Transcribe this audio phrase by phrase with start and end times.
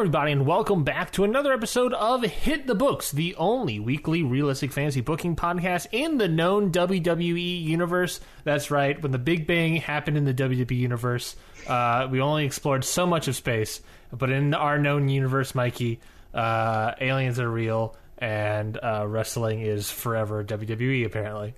[0.00, 4.72] Everybody, and welcome back to another episode of Hit the Books, the only weekly realistic
[4.72, 8.18] fantasy booking podcast in the known WWE universe.
[8.42, 9.00] That's right.
[9.02, 11.36] When the Big Bang happened in the WWE universe,
[11.68, 13.82] uh, we only explored so much of space.
[14.10, 16.00] But in our known universe, Mikey,
[16.32, 21.54] uh, aliens are real, and uh, wrestling is forever WWE, apparently.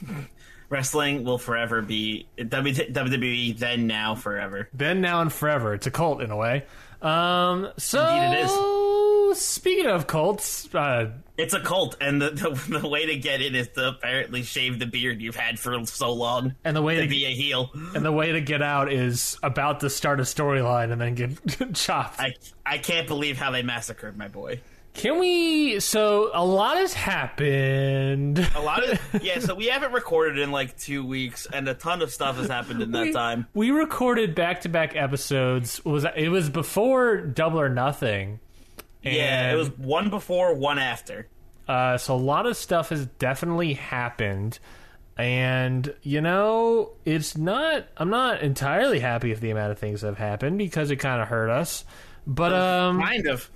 [0.70, 4.68] Wrestling will forever be WWE, then, now, forever.
[4.72, 5.74] Then, now, and forever.
[5.74, 6.64] It's a cult in a way.
[7.02, 8.50] Um, so, Indeed it
[9.34, 13.54] speaking of cults, uh, It's a cult, and the, the, the way to get in
[13.54, 17.02] is to apparently shave the beard you've had for so long and the way to
[17.02, 17.70] to be a heel.
[17.94, 21.74] And the way to get out is about to start a storyline and then get
[21.74, 22.20] chopped.
[22.20, 22.34] I,
[22.64, 24.60] I can't believe how they massacred my boy.
[24.94, 25.80] Can we?
[25.80, 28.38] So a lot has happened.
[28.54, 32.02] A lot of yeah, so we haven't recorded in like two weeks, and a ton
[32.02, 33.46] of stuff has happened in that we, time.
[33.54, 35.78] we recorded back to back episodes.
[35.78, 38.40] It was it was before Double or Nothing?
[39.02, 41.28] Yeah, it was one before, one after.
[41.66, 44.58] Uh, so a lot of stuff has definitely happened.
[45.16, 47.86] And you know, it's not.
[47.96, 51.22] I'm not entirely happy with the amount of things that have happened because it kind
[51.22, 51.84] of hurt us.
[52.26, 53.50] But um, kind of.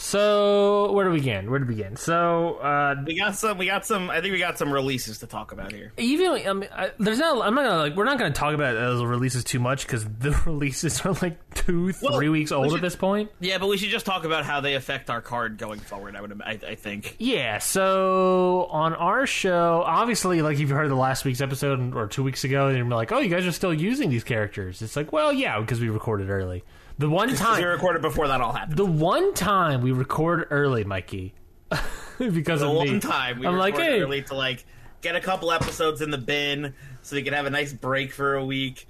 [0.00, 1.50] So where do we begin?
[1.50, 1.96] Where do we begin?
[1.96, 3.58] So uh, We got some.
[3.58, 4.10] We got some.
[4.10, 5.92] I think we got some releases to talk about here.
[5.98, 7.44] even I mean, I, there's not.
[7.44, 7.96] I'm not gonna like.
[7.96, 11.92] We're not gonna talk about those releases too much because the releases are like two,
[12.00, 13.32] Well, three weeks we old should- at this point.
[13.40, 16.14] Yeah, but we should just talk about how they affect our card going forward.
[16.14, 16.40] I would.
[16.44, 17.16] I, I think.
[17.18, 17.58] Yeah.
[17.58, 22.22] So on our show, obviously, like if you heard the last week's episode or two
[22.22, 25.12] weeks ago, and you're like, "Oh, you guys are still using these characters." It's like,
[25.12, 26.62] well, yeah, because we recorded early.
[26.98, 28.76] The one time We recorded before that all happened.
[28.76, 31.32] the one time we record early, Mikey,
[32.18, 32.90] because The of me.
[32.90, 34.64] one time we I'm like, recorded hey, early to like
[35.00, 38.34] get a couple episodes in the bin so we can have a nice break for
[38.34, 38.88] a week.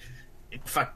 [0.64, 0.94] Fuck.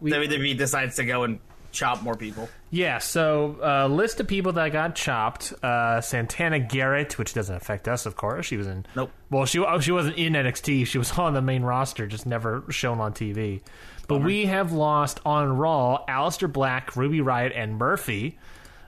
[0.00, 1.40] We- WWE decides to go and
[1.72, 2.48] chop more people.
[2.70, 5.52] Yeah, so uh, list of people that got chopped.
[5.62, 8.46] Uh, Santana Garrett, which doesn't affect us, of course.
[8.46, 8.86] She was in.
[8.94, 9.10] Nope.
[9.28, 10.86] Well, she oh, she wasn't in NXT.
[10.86, 13.60] She was on the main roster, just never shown on TV.
[14.10, 18.38] But we have lost on Raw: Aleister Black, Ruby Riott, and Murphy.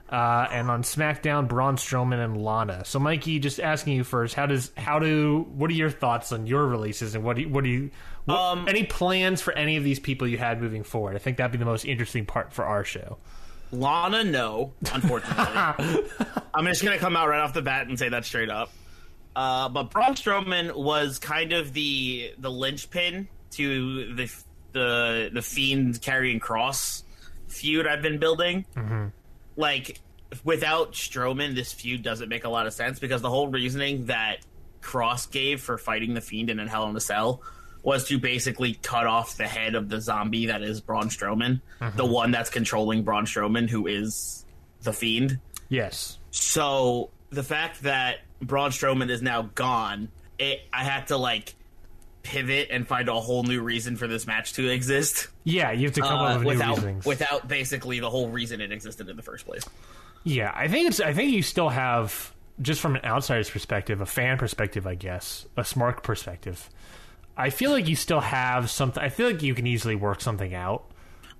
[0.09, 2.85] Uh, and on SmackDown, Braun Strowman and Lana.
[2.85, 6.45] So, Mikey, just asking you first, how does how do what are your thoughts on
[6.45, 7.89] your releases and what do you, what do you
[8.25, 11.15] what, Um, any plans for any of these people you had moving forward?
[11.15, 13.17] I think that'd be the most interesting part for our show.
[13.71, 16.03] Lana, no, unfortunately.
[16.53, 18.69] I'm just gonna come out right off the bat and say that straight up.
[19.35, 24.31] Uh, but Braun Strowman was kind of the the linchpin to the
[24.73, 27.03] the the fiend Karrion Kross
[27.47, 28.65] feud I've been building.
[28.75, 29.07] Mm-hmm.
[29.55, 29.99] Like
[30.43, 34.37] without Strowman, this feud doesn't make a lot of sense because the whole reasoning that
[34.81, 37.41] Kross gave for fighting the fiend and in Hell in a Cell
[37.83, 41.97] was to basically cut off the head of the zombie that is Braun Strowman, mm-hmm.
[41.97, 44.45] the one that's controlling Braun Strowman, who is
[44.81, 45.39] the fiend.
[45.67, 46.17] Yes.
[46.31, 50.09] So the fact that Braun Strowman is now gone,
[50.39, 51.55] it I had to like
[52.23, 55.93] pivot and find a whole new reason for this match to exist Yeah, you have
[55.95, 59.15] to come uh, up with new without without basically the whole reason it existed in
[59.17, 59.63] the first place.
[60.23, 60.99] yeah, I think it's.
[61.01, 65.45] I think you still have, just from an outsider's perspective, a fan perspective, I guess,
[65.57, 66.69] a smart perspective.
[67.35, 69.03] I feel like you still have something.
[69.03, 70.85] I feel like you can easily work something out.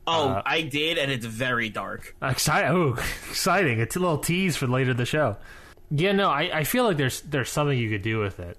[0.05, 2.13] Oh, Uh, I did, and it's very dark.
[2.21, 2.71] Exciting!
[2.71, 2.93] Oh,
[3.29, 3.79] exciting!
[3.79, 5.37] It's a little tease for later in the show.
[5.89, 8.57] Yeah, no, I, I feel like there's there's something you could do with it.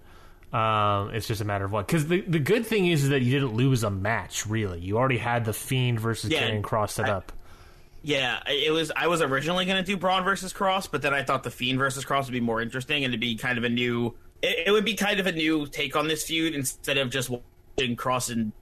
[0.54, 1.86] Um, it's just a matter of what.
[1.86, 4.46] Because the the good thing is, that you didn't lose a match.
[4.46, 7.32] Really, you already had the Fiend versus Yeah, Karrion Kross set I- up.
[8.06, 8.92] Yeah, it was.
[8.94, 11.78] I was originally going to do Braun versus Kross, but then I thought the Fiend
[11.78, 14.14] versus Kross would be more interesting and to be kind of a new.
[14.42, 17.30] It, it would be kind of a new take on this feud instead of just
[17.30, 18.52] watching Kross and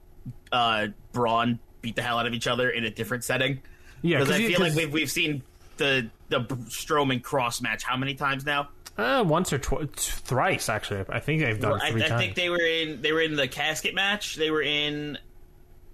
[0.53, 3.61] uh, Braun beat the hell out of each other in a different setting.
[4.01, 5.43] Yeah, because I feel like we've we've seen
[5.75, 8.69] the the Strowman Kross match how many times now?
[8.97, 11.03] Uh, once or twice, thrice actually.
[11.09, 13.21] I think they've done Well, it I, three I think they were in they were
[13.21, 14.35] in the casket match.
[14.35, 15.17] They were in,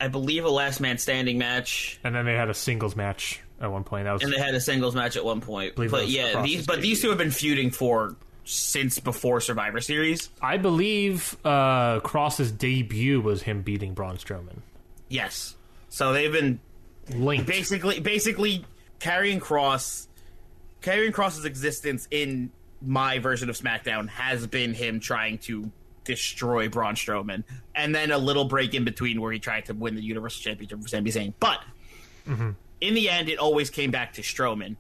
[0.02, 2.00] I believe, a last man standing match.
[2.04, 4.04] and then they had a singles match at one point.
[4.06, 5.76] That was and they had a singles match at one point.
[5.76, 10.30] But yeah, these but these two have been feuding for since before Survivor Series.
[10.42, 14.60] I believe uh, Kross's debut was him beating Braun Strowman.
[15.08, 15.56] Yes,
[15.88, 16.60] so they've been
[17.14, 17.48] Linked.
[17.48, 18.66] basically basically
[19.00, 20.08] Karrion Kross,
[20.82, 22.52] Karrion Kross's existence in
[22.82, 25.72] my version of SmackDown has been him trying to
[26.06, 27.44] destroy Braun Strowman,
[27.76, 30.82] and then a little break in between where he tried to win the Universal Championship
[30.82, 31.34] for Sami Zayn.
[31.40, 31.62] But
[32.82, 34.76] in the end, it always came back to Strowman,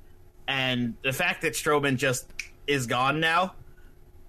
[0.48, 2.25] and the fact that Strowman just
[2.66, 3.54] is gone now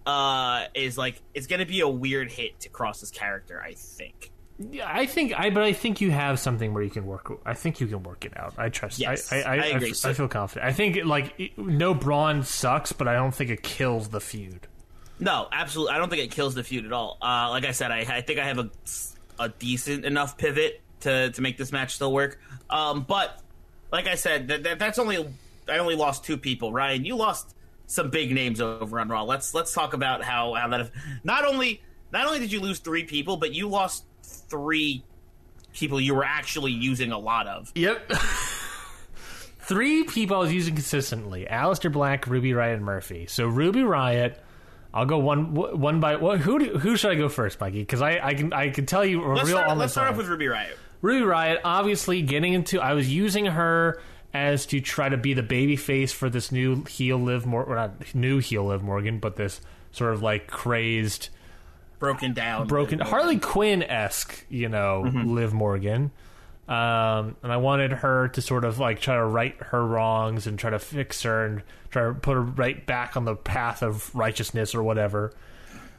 [0.07, 3.63] uh, is like it's going to be a weird hit to Kross's character.
[3.63, 4.33] I think.
[4.61, 7.33] Yeah, I think I, but I think you have something where you can work.
[7.47, 8.55] I think you can work it out.
[8.59, 8.99] I trust.
[8.99, 9.95] Yes, I, I, I, I agree.
[10.05, 10.67] I I feel confident.
[10.67, 14.67] I think like no Braun sucks, but I don't think it kills the feud.
[15.19, 15.95] No, absolutely.
[15.95, 17.17] I don't think it kills the feud at all.
[17.23, 18.71] Uh, like I said, I, I think I have a,
[19.39, 22.39] a decent enough pivot to, to make this match still work.
[22.69, 23.41] Um, but
[23.93, 25.27] like I said, that, that, that's only
[25.69, 26.73] I only lost two people.
[26.73, 27.55] Ryan, you lost
[27.87, 29.23] some big names over on Raw.
[29.23, 30.91] Let's let's talk about how how that
[31.25, 31.83] not only
[32.13, 34.05] not only did you lose three people, but you lost
[34.51, 35.03] three
[35.73, 37.73] people you were actually using a lot of.
[37.75, 38.13] Yep.
[39.61, 43.27] Three people I was using consistently: Aleister Black, Ruby Riott, and Murphy.
[43.27, 44.35] So Ruby Riott,
[44.93, 46.39] I'll go one one by one.
[46.39, 47.79] Who do, who should I go first, Mikey?
[47.81, 49.93] Because I, I can I can tell you a Let's real start, on the let's
[49.93, 50.13] start fly.
[50.13, 50.75] off with Ruby Riott.
[51.03, 52.81] Ruby Riott, obviously getting into.
[52.81, 54.03] I was using her
[54.35, 58.15] as to try to be the baby face for this new heel Liv Morgan, not
[58.15, 59.61] new heel Liv Morgan, but this
[59.93, 61.29] sort of like crazed,
[62.01, 62.67] Broken down.
[62.67, 66.11] broken Harley Quinn esque, you know, Liv Morgan.
[66.67, 70.59] Um, and I wanted her to sort of like try to right her wrongs and
[70.59, 74.13] try to fix her and try to put her right back on the path of
[74.15, 75.33] righteousness or whatever.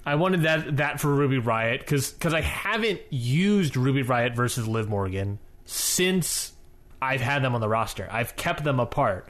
[0.06, 4.68] I wanted that that for Ruby Riott because because I haven't used Ruby Riott versus
[4.68, 6.54] Liv Morgan since
[7.02, 8.08] I've had them on the roster.
[8.12, 9.28] I've kept them apart,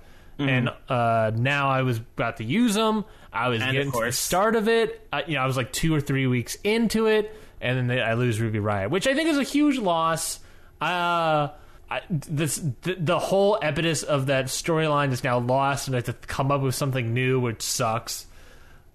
[0.49, 3.05] and uh, now I was about to use them.
[3.33, 3.69] I was Mm-hmm.
[3.69, 5.07] And getting to the start of it.
[5.11, 8.01] I, you know, I was like two or three weeks into it, and then they,
[8.01, 10.39] I lose Ruby Riott, which I think is a huge loss.
[10.81, 11.49] Uh,
[11.89, 16.05] I, this the, the whole impetus of that storyline is now lost, and I have
[16.05, 18.25] to come up with something new, which sucks.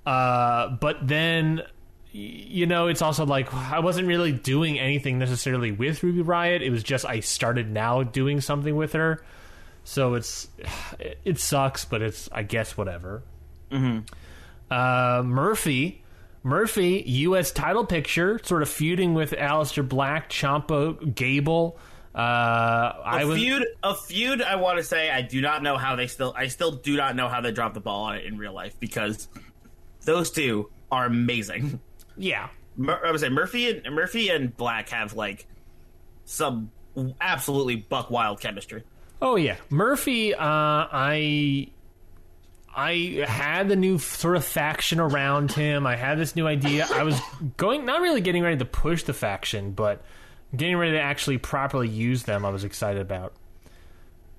[0.04, 1.62] Uh, but then,
[2.12, 6.62] you know, it's also like I wasn't really doing anything necessarily with Ruby Riott.
[6.62, 9.22] It was just I started now doing something with her,
[9.86, 10.48] so it's
[11.24, 13.22] it, sucks, but it's I guess whatever.
[14.70, 16.02] Uh, Murphy.
[16.42, 17.50] Murphy, U.S.
[17.50, 21.76] title picture, sort of feuding with Aleister Black, Ciampa, Gable.
[22.14, 25.76] Uh, I a was feud a feud i want to say i do not know
[25.76, 28.24] how they still i still do not know how they dropped the ball on it
[28.24, 29.28] in real life because
[30.06, 31.78] those two are amazing
[32.16, 35.46] yeah, Mur- i would say murphy and murphy and black have like
[36.24, 36.70] some
[37.20, 38.82] absolutely buck wild chemistry
[39.28, 40.34] Oh yeah, Murphy.
[40.34, 41.66] Uh, I
[42.72, 45.84] I had the new sort of faction around him.
[45.84, 46.86] I had this new idea.
[46.94, 47.20] I was
[47.56, 50.04] going, not really getting ready to push the faction, but
[50.54, 52.44] getting ready to actually properly use them.
[52.44, 53.32] I was excited about.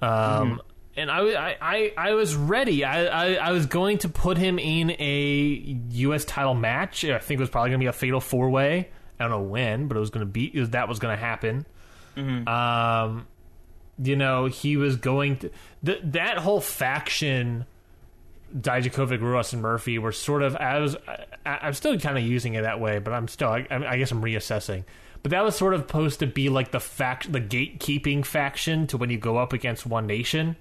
[0.02, 0.62] Um,
[0.96, 2.86] and I, I, I, I was ready.
[2.86, 6.24] I, I, I was going to put him in a U.S.
[6.24, 7.04] title match.
[7.04, 8.88] I think it was probably going to be a fatal four way.
[9.20, 11.66] I don't know when, but it was going to be that was going to happen.
[12.48, 13.28] Um,
[14.02, 15.52] you know, he was going to
[15.86, 17.66] th- that whole faction.
[18.56, 20.56] Dijakovic, Ruas, and Murphy were sort of.
[20.56, 20.96] I was.
[21.46, 23.50] I, I'm still kind of using it that way, but I'm still.
[23.50, 24.84] I, I guess I'm reassessing.
[25.24, 28.98] But that was sort of supposed to be like the fact, the gatekeeping faction to
[28.98, 30.56] when you go up against One Nation.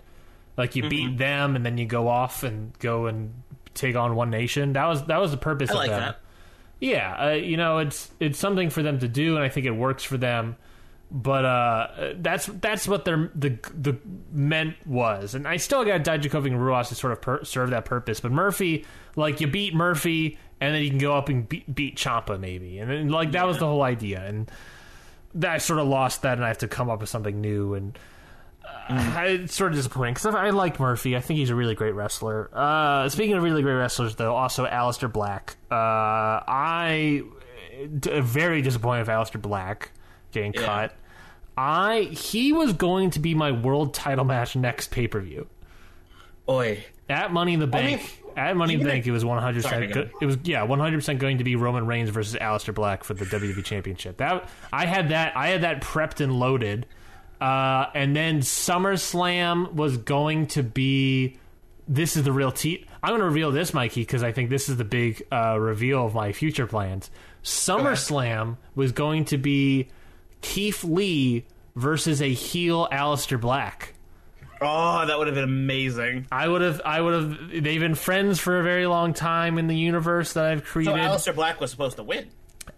[0.56, 3.34] Like you beat them, and then you go off and go and
[3.74, 4.72] take on One Nation.
[4.72, 6.00] That was that was the purpose i of like them.
[6.00, 6.20] that
[6.80, 9.72] Yeah, uh, you know, it's it's something for them to do, and I think it
[9.72, 10.56] works for them.
[11.08, 13.96] But uh, that's that's what their the the
[14.32, 17.84] meant was, and I still got Dijakovic and Ruas to sort of per- serve that
[17.84, 18.18] purpose.
[18.18, 18.84] But Murphy,
[19.14, 22.80] like you beat Murphy, and then you can go up and beat, beat Ciampa maybe,
[22.80, 24.50] and then, like that was the whole idea, and
[25.36, 27.74] that I sort of lost that, and I have to come up with something new,
[27.74, 27.96] and
[28.64, 31.16] uh, I, it's sort of disappointing because I, I like Murphy.
[31.16, 32.50] I think he's a really great wrestler.
[32.52, 35.56] Uh, speaking of really great wrestlers, though, also Aleister Black.
[35.70, 35.74] Uh,
[36.48, 37.22] I
[38.00, 39.92] d- very disappointed with Aleister Black
[40.36, 40.64] getting Yeah.
[40.66, 40.94] cut.
[41.58, 45.46] I he was going to be my world title match next pay per view
[46.48, 46.84] Oi.
[47.08, 48.00] at Money in the Bank.
[48.26, 49.96] mean, at Money in the even Bank, if- it was one hundred percent.
[50.20, 53.14] It was yeah, one hundred percent going to be Roman Reigns versus Aleister Black for
[53.14, 54.18] the WWE Championship.
[54.18, 56.84] That I had that I had that prepped and loaded,
[57.40, 61.38] uh, and then SummerSlam was going to be.
[61.88, 62.84] This is the real T.
[63.02, 66.04] I'm going to reveal this, Mikey, because I think this is the big uh, reveal
[66.04, 67.10] of my future plans.
[67.44, 69.88] SummerSlam was going to be
[70.40, 73.94] Keith Lee versus a heel Aleister Black.
[74.60, 76.26] Oh, that would have been amazing.
[76.32, 76.80] I would have.
[76.84, 77.50] I would have.
[77.62, 80.94] They've been friends for a very long time in the universe that I've created.
[80.94, 81.30] So.
[81.30, 82.28] Aleister Black was supposed to win.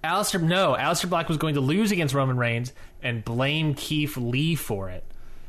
[0.03, 2.73] Aleister, no, Aleister Black was going to lose against Roman Reigns
[3.03, 5.05] and blame Keith Lee for it.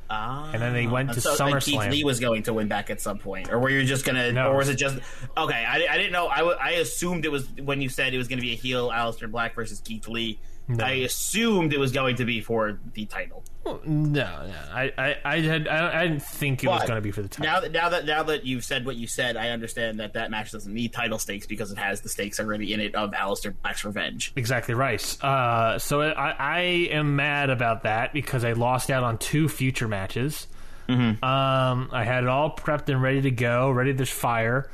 [0.10, 0.50] Ah.
[0.54, 1.62] And then they went to so SummerSlam.
[1.84, 4.32] Keith Lee was going to win back at some point, or were you just gonna,
[4.32, 4.52] No.
[4.52, 4.98] or was it just
[5.38, 5.66] okay?
[5.66, 6.28] I, I didn't know.
[6.28, 8.56] I, w- I assumed it was when you said it was going to be a
[8.56, 10.40] heel Aleister Black versus Keith Lee.
[10.78, 13.44] I assumed it was going to be for the title.
[13.66, 17.12] No, no, I, I, I had, I, I didn't think it was going to be
[17.12, 17.52] for the title.
[17.52, 20.32] Now that now that now that you've said what you said, I understand that that
[20.32, 23.54] match doesn't need title stakes because it has the stakes already in it of Aleister
[23.62, 24.34] Black's revenge.
[24.36, 25.24] Exactly right.
[25.24, 26.60] Uh, so I, I
[26.92, 30.48] am mad about that because I lost out on two future matches.
[30.90, 34.72] Um, I had it all prepped and ready to go, ready to fire.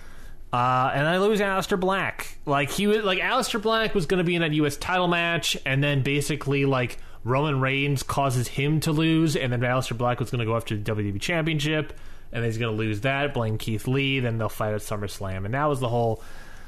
[0.56, 2.38] Uh, and I lose Aleister Black.
[2.46, 4.78] Like he was, like Aleister Black was going to be in that U.S.
[4.78, 9.98] title match, and then basically like Roman Reigns causes him to lose, and then Aleister
[9.98, 11.92] Black was going to go after the WWE Championship,
[12.32, 15.44] and then he's going to lose that, blame Keith Lee, then they'll fight at SummerSlam,
[15.44, 16.24] and that was the whole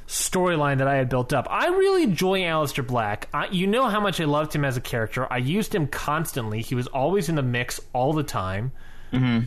[0.05, 1.47] storyline that I had built up.
[1.49, 3.29] I really enjoy Aleister Black.
[3.33, 5.31] I, you know how much I loved him as a character.
[5.31, 6.61] I used him constantly.
[6.61, 8.73] He was always in the mix all the time.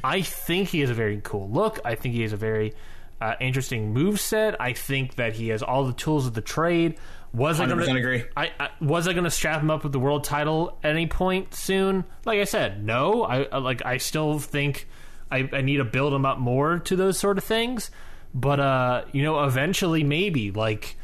[0.03, 1.79] I think he has a very cool look.
[1.85, 2.73] I think he has a very
[3.21, 4.61] uh, interesting move set.
[4.61, 6.97] I think that he has all the tools of the trade.
[7.33, 8.25] Was I going to agree.
[8.37, 11.07] I, I was I going to strap him up with the world title at any
[11.07, 12.05] point soon?
[12.25, 13.23] Like I said, no.
[13.23, 14.89] I like I still think
[15.31, 17.91] I, I need to build him up more to those sort of things.
[18.35, 20.97] But uh, you know, eventually maybe like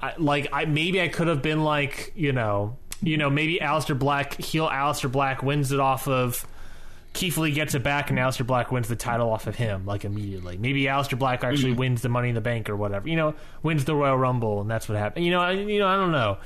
[0.00, 3.98] I, like I maybe I could have been like you know you know maybe Aleister
[3.98, 6.46] Black heel Aleister Black wins it off of
[7.14, 10.04] Keith Lee gets it back and Aleister Black wins the title off of him like
[10.04, 10.58] immediately.
[10.58, 13.08] Maybe Aleister Black actually wins the Money in the Bank or whatever.
[13.08, 15.24] You know, wins the Royal Rumble and that's what happened.
[15.24, 16.38] You know, I, you know I don't know.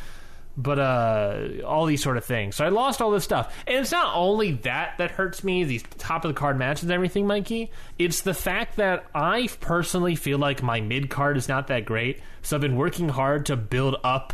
[0.58, 2.56] But uh, all these sort of things.
[2.56, 5.62] So I lost all this stuff, and it's not only that that hurts me.
[5.62, 7.70] These top of the card matches and everything, Mikey.
[7.96, 12.20] It's the fact that I personally feel like my mid card is not that great.
[12.42, 14.32] So I've been working hard to build up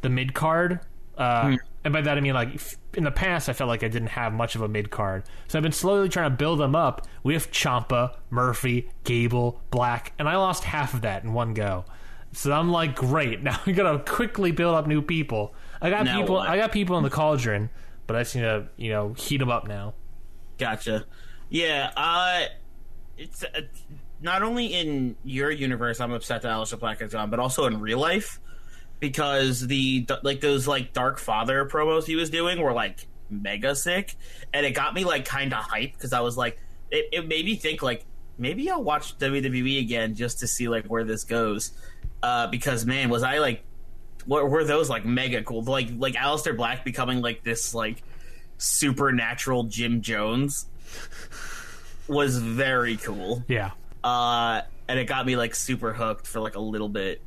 [0.00, 0.80] the mid card.
[1.16, 2.60] Uh, And by that I mean like
[2.94, 5.58] in the past I felt like I didn't have much of a mid card, so
[5.58, 10.36] I've been slowly trying to build them up with Ciampa, Murphy, Gable, Black, and I
[10.36, 11.84] lost half of that in one go.
[12.32, 13.42] So I'm like, great.
[13.42, 15.54] Now I gotta quickly build up new people.
[15.80, 16.36] I got Now people.
[16.36, 16.48] what?
[16.48, 17.70] I got people in the cauldron,
[18.06, 19.94] but I just need to you know heat them up now.
[20.58, 21.06] Gotcha.
[21.48, 22.44] Yeah, uh,
[23.16, 23.62] it's uh,
[24.20, 27.80] not only in your universe I'm upset that Aleister Black is gone, but also in
[27.80, 28.38] real life
[29.00, 34.14] because the like those like Dark Father promos he was doing were like mega sick,
[34.52, 36.58] and it got me like kind of hyped because I was like,
[36.90, 38.04] it, it made me think like
[38.38, 41.72] maybe I'll watch WWE again just to see like where this goes.
[42.22, 43.64] Uh, because man, was I like,
[44.26, 45.62] were, were those like mega cool?
[45.62, 48.02] Like like Aleister Black becoming like this like
[48.58, 50.66] supernatural Jim Jones
[52.08, 53.44] was very cool.
[53.48, 53.70] Yeah.
[54.04, 57.22] Uh, and it got me like super hooked for like a little bit.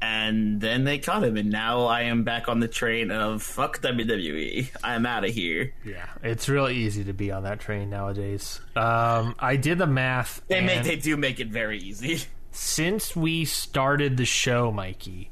[0.00, 3.80] And then they caught him, and now I am back on the train of fuck
[3.82, 4.70] WWE.
[4.84, 5.74] I'm out of here.
[5.84, 8.60] Yeah, it's real easy to be on that train nowadays.
[8.76, 10.40] Um, I did the math.
[10.46, 12.22] They make they do make it very easy.
[12.52, 15.30] since we started the show, Mikey,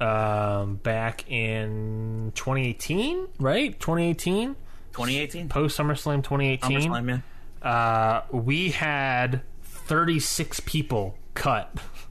[0.00, 3.78] um, back in 2018, right?
[3.78, 4.56] 2018,
[4.92, 6.90] 2018 post SummerSlam 2018.
[6.90, 7.22] SummerSlam,
[7.62, 7.68] yeah.
[7.70, 11.74] Uh, we had 36 people cut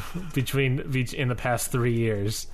[0.34, 2.46] between bet- in the past three years.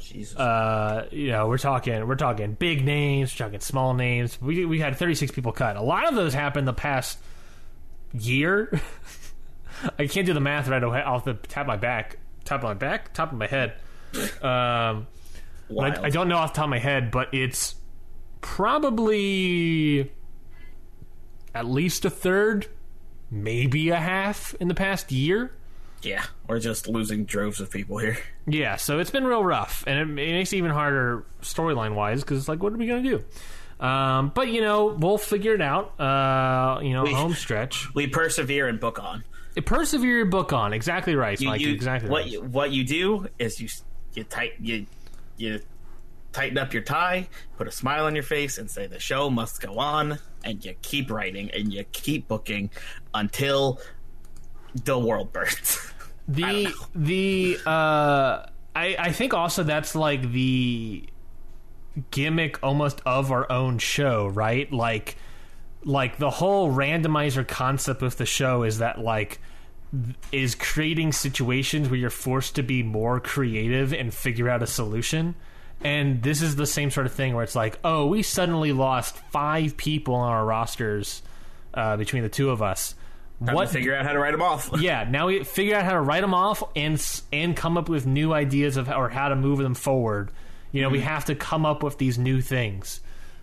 [0.00, 0.36] Jesus.
[0.36, 4.40] Uh, you know, we're talking we're talking big names, we're talking small names.
[4.40, 5.76] We we had 36 people cut.
[5.76, 7.18] A lot of those happened the past
[8.12, 8.80] year.
[9.98, 12.64] I can't do the math right away off the top of my back, top of
[12.64, 13.74] my back, top of my head.
[14.42, 15.06] Um.
[15.78, 17.76] I, I don't know off the top of my head, but it's
[18.40, 20.10] probably
[21.54, 22.66] at least a third,
[23.30, 25.52] maybe a half in the past year.
[26.02, 28.18] Yeah, we're just losing droves of people here.
[28.46, 32.22] Yeah, so it's been real rough, and it, it makes it even harder storyline wise
[32.22, 33.24] because it's like, what are we gonna do?
[33.84, 35.98] Um, but you know, we'll figure it out.
[36.00, 37.94] Uh, you know, We- home stretch.
[37.94, 39.24] We persevere and book on.
[39.64, 40.72] Persevere, and book on.
[40.72, 41.60] Exactly right, You, Mike.
[41.60, 42.30] you- exactly what right.
[42.32, 43.68] you, what you do is you
[44.14, 44.86] you tight you
[45.36, 45.60] you
[46.32, 47.28] tighten up your tie,
[47.58, 50.74] put a smile on your face, and say the show must go on, and you
[50.82, 52.70] keep writing and you keep booking
[53.12, 53.80] until
[54.84, 55.78] the world burns.
[56.30, 61.04] the the uh, I I think also that's like the
[62.10, 64.72] gimmick almost of our own show, right?
[64.72, 65.16] Like
[65.84, 69.40] like the whole randomizer concept with the show is that like
[70.30, 75.34] is creating situations where you're forced to be more creative and figure out a solution.
[75.82, 79.16] And this is the same sort of thing where it's like, oh, we suddenly lost
[79.32, 81.22] five people on our rosters
[81.74, 82.94] uh, between the two of us.
[83.44, 84.70] Time what to figure out how to write them off.
[84.80, 88.06] yeah, now we figure out how to write them off and and come up with
[88.06, 90.30] new ideas of how, or how to move them forward.
[90.72, 93.00] You know, we have to come up with these new things.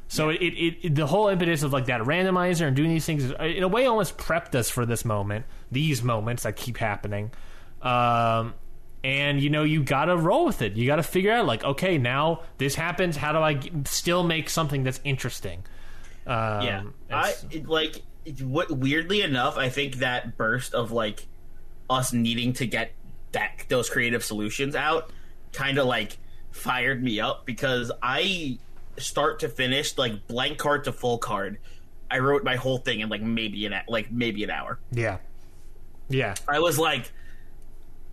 [0.07, 3.25] So it, it, it the whole impetus of like that randomizer and doing these things
[3.25, 7.31] is, in a way almost prepped us for this moment, these moments that keep happening.
[7.81, 8.53] Um,
[9.03, 10.73] and you know you got to roll with it.
[10.73, 13.17] You got to figure out like okay, now this happens.
[13.17, 15.63] How do I g- still make something that's interesting?
[16.25, 17.33] Um, Yeah, I
[17.65, 18.01] like
[18.41, 18.71] what.
[18.71, 21.27] Weirdly enough, I think that burst of like
[21.89, 22.91] us needing to get
[23.31, 25.11] that those creative solutions out
[25.53, 26.17] kind of like
[26.51, 28.57] fired me up because I
[28.97, 31.57] start to finish like blank card to full card.
[32.09, 34.79] I wrote my whole thing in like maybe an like maybe an hour.
[34.91, 35.17] yeah,
[36.09, 36.35] yeah.
[36.47, 37.11] I was like,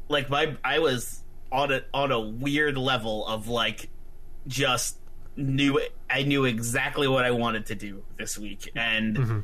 [0.09, 3.89] like my I was on a on a weird level of like
[4.47, 4.99] just
[5.37, 5.81] knew
[6.11, 9.41] I knew exactly what I wanted to do this week, and mm-hmm.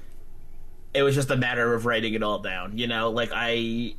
[0.94, 2.78] It was just a matter of writing it all down.
[2.78, 3.94] You know, like I.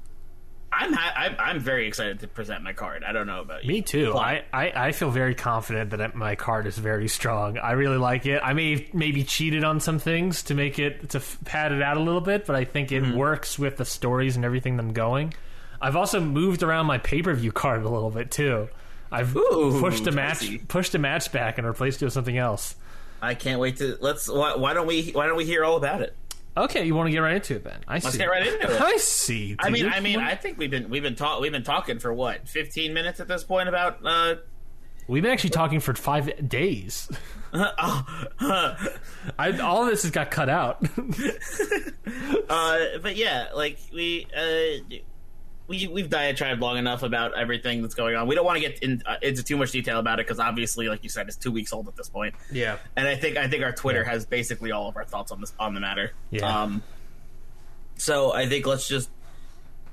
[0.73, 3.03] I'm, ha- I'm I'm very excited to present my card.
[3.03, 3.67] I don't know about you.
[3.67, 4.15] Me too.
[4.15, 7.57] I, I, I feel very confident that my card is very strong.
[7.57, 8.39] I really like it.
[8.41, 11.97] I may maybe cheated on some things to make it to f- pad it out
[11.97, 13.17] a little bit, but I think it mm-hmm.
[13.17, 15.33] works with the stories and everything that I'm going.
[15.81, 18.69] I've also moved around my pay per view card a little bit too.
[19.11, 22.75] I've Ooh, pushed a match pushed a match back and replaced it with something else.
[23.21, 24.29] I can't wait to let's.
[24.29, 26.15] Why, why don't we Why don't we hear all about it?
[26.57, 27.79] Okay, you want to get right into it then?
[27.87, 28.05] I see.
[28.05, 28.81] Let's get right into it.
[28.81, 29.55] I see.
[29.59, 29.87] I mean.
[29.87, 32.93] I mean, I think we've been we've been talk we've been talking for what 15
[32.93, 34.35] minutes at this point about uh,
[35.07, 37.09] we've been actually talking for five days.
[37.53, 40.83] I, all of this has got cut out.
[42.49, 44.95] Uh, but yeah, like we uh,
[45.71, 48.27] we we've diatribed long enough about everything that's going on.
[48.27, 50.87] We don't want to get in, uh, into too much detail about it because obviously,
[50.89, 52.35] like you said, it's two weeks old at this point.
[52.51, 52.77] yeah.
[52.95, 54.11] And I think I think our Twitter Yeah.
[54.11, 56.11] has basically all of our thoughts on this on the matter.
[56.29, 56.63] Yeah.
[56.63, 56.83] Um,
[57.97, 59.09] so I think let's just,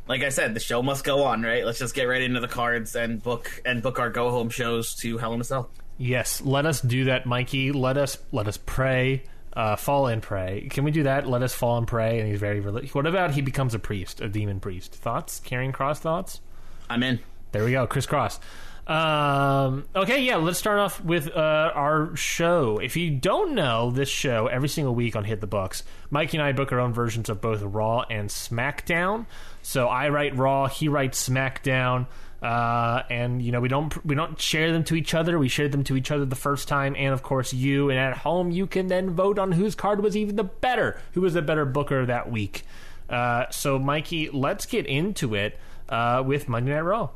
[0.07, 1.65] like I said, the show must go on, right?
[1.65, 4.95] Let's just get right into the cards and book and book our go home shows
[4.97, 5.71] to Hell in a Cell.
[5.99, 7.73] Yes, let us do that, Mikey.
[7.73, 9.25] Let us let us pray,
[9.59, 10.69] uh, fall and pray.
[10.71, 11.27] Can we do that?
[11.27, 12.21] Let us fall and pray.
[12.21, 12.95] And he's very religious.
[12.95, 14.95] What about he becomes a priest, a demon priest?
[14.95, 15.41] Thoughts?
[15.41, 16.41] Karrion Kross thoughts?
[16.89, 17.19] I'm in.
[17.51, 18.39] There we go, Crisscross.
[18.87, 22.79] Um, okay, yeah, let's start off with uh, our show.
[22.79, 26.47] If you don't know this show, every single week on Hit the Books, Mikey and
[26.47, 29.27] I book our own versions of both Raw and SmackDown.
[29.61, 32.07] So I write Raw, he writes SmackDown,
[32.43, 35.39] uh, and you know we don't we don't share them to each other.
[35.39, 37.91] We share them to each other the first time, and of course you.
[37.91, 41.21] And at home, you can then vote on whose card was even the better, who
[41.21, 42.65] was the better booker that week.
[43.09, 47.11] Uh, so Mikey, let's get into it uh, with Monday Night Raw.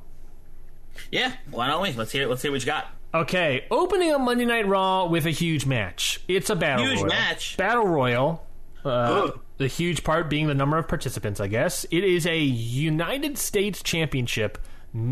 [1.11, 1.93] Yeah, why don't we?
[1.93, 2.27] Let's hear.
[2.27, 2.87] Let's hear what you got.
[3.15, 6.21] Okay, opening on Monday Night Raw with a huge match.
[6.29, 7.09] It's a battle Huge royal.
[7.09, 7.57] match?
[7.59, 8.47] Battle royal.
[8.85, 11.85] Uh, the huge part being the number of participants, I guess.
[11.91, 14.59] It is a United States Championship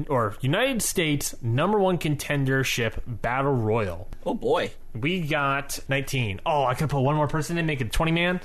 [0.08, 4.08] or United States number one contendership battle royal.
[4.24, 4.72] Oh boy.
[4.94, 6.40] We got 19.
[6.44, 8.40] Oh, I could put one more person in, make it 20 man.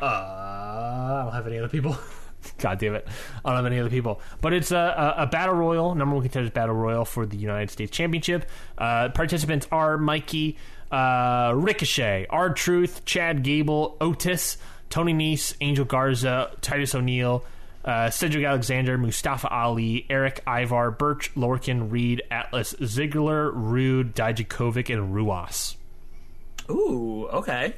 [0.00, 1.96] Uh, I don't have any other people.
[2.58, 3.06] God damn it.
[3.44, 4.20] I don't have any other people.
[4.40, 7.70] But it's a, a, a battle royal, number one contenders battle royal for the United
[7.70, 8.48] States Championship.
[8.76, 10.56] Uh, participants are Mikey,
[10.90, 14.58] uh, Ricochet, R Truth, Chad Gable, Otis,
[14.90, 17.44] Tony Nese, Angel Garza, Titus O'Neil,
[17.84, 25.14] uh, Cedric Alexander, Mustafa Ali, Erik Ivar, Birch, Lorcan, Reed, Atlas, Ziggler, Roode, Dijakovic, and
[25.14, 25.76] Ruas.
[26.70, 27.28] Ooh.
[27.32, 27.74] Okay.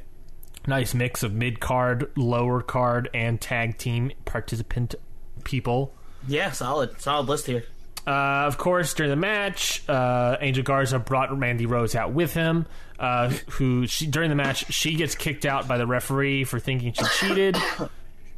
[0.67, 4.95] Nice mix of mid card, lower card, and tag team participant
[5.43, 5.93] people.
[6.27, 6.51] Yeah.
[6.51, 6.99] Solid.
[6.99, 7.63] Solid list here.
[8.07, 12.67] Uh, of course, during the match, uh, Angel Garza brought Mandy Rose out with him.
[12.97, 16.93] Uh, who she, during the match she gets kicked out by the referee for thinking
[16.93, 17.57] she cheated,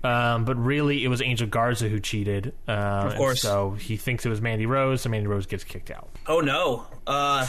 [0.04, 2.54] um, but really it was Angel Garza who cheated.
[2.68, 3.42] Uh, of course.
[3.42, 6.10] so he thinks it was Mandy Rose, so Mandy Rose gets kicked out.
[6.28, 6.86] Oh no.
[7.06, 7.48] Uh,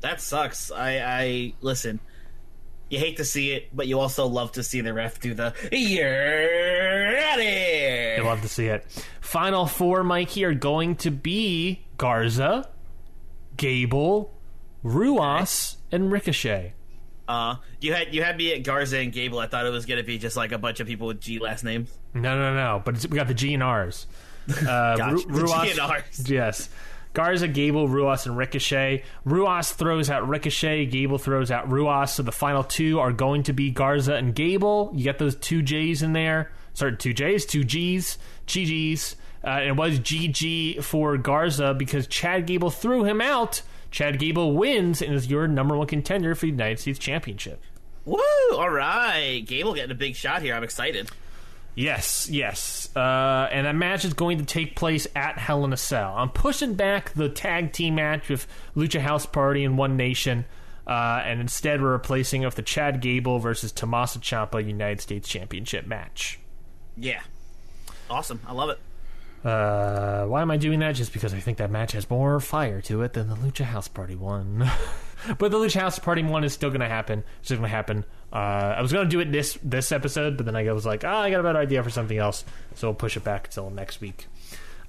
[0.00, 0.70] that sucks.
[0.70, 0.98] I.
[0.98, 2.00] I listen.
[2.90, 5.52] You hate to see it, but you also love to see the ref do the
[5.70, 6.08] "You're
[7.12, 8.86] ready." I love to see it.
[9.20, 12.68] Final four, Mikey, are going to be Garza,
[13.58, 14.32] Gable,
[14.82, 16.72] Ruas, and Ricochet.
[17.28, 19.38] Uh, you had you had me at Garza and Gable.
[19.38, 21.62] I thought it was gonna be just like a bunch of people with G last
[21.62, 21.92] names.
[22.14, 22.82] No, no, no.
[22.84, 24.06] But it's, we got the G and R's.
[24.50, 25.28] Uh, Gotcha.
[25.28, 26.30] Ru- Ruas, G and Rs.
[26.30, 26.68] Yes.
[27.12, 29.02] Garza, Gable, Ruas, and Ricochet.
[29.26, 30.86] Ruas throws out Ricochet.
[30.86, 32.10] Gable throws out Ruas.
[32.10, 34.90] So the final two are going to be Garza and Gable.
[34.94, 36.50] You got those two J's in there.
[36.72, 39.16] Sorry, two J's, two G's, GG's.
[39.44, 43.62] Uh, and it was GG for Garza because Chad Gable threw him out.
[43.90, 47.62] Chad Gable wins and is your number one contender for the United States Championship.
[48.04, 48.18] Woo!
[48.52, 50.54] All right, Gable getting a big shot here.
[50.54, 51.10] I'm excited.
[51.74, 52.88] Yes, yes.
[52.96, 56.12] Uh, and that match is going to take place at Hell in a Cell.
[56.16, 60.44] I'm pushing back the tag team match with Lucha House Party and One Nation,
[60.88, 65.28] uh, and instead we're replacing it with the Chad Gable versus Tommaso Ciampa United States
[65.28, 66.40] Championship match.
[66.96, 67.20] Yeah,
[68.10, 68.40] awesome.
[68.46, 68.78] I love it.
[69.48, 70.92] Uh, why am I doing that?
[70.92, 73.88] Just because I think that match has more fire to it than the Lucha House
[73.88, 74.70] Party one.
[75.38, 77.24] but the Lucha House Party one is still going to happen.
[77.40, 78.04] It's going to happen.
[78.30, 81.02] Uh, I was going to do it this this episode, but then I was like,
[81.02, 83.70] oh, I got a better idea for something else, so we'll push it back until
[83.70, 84.26] next week.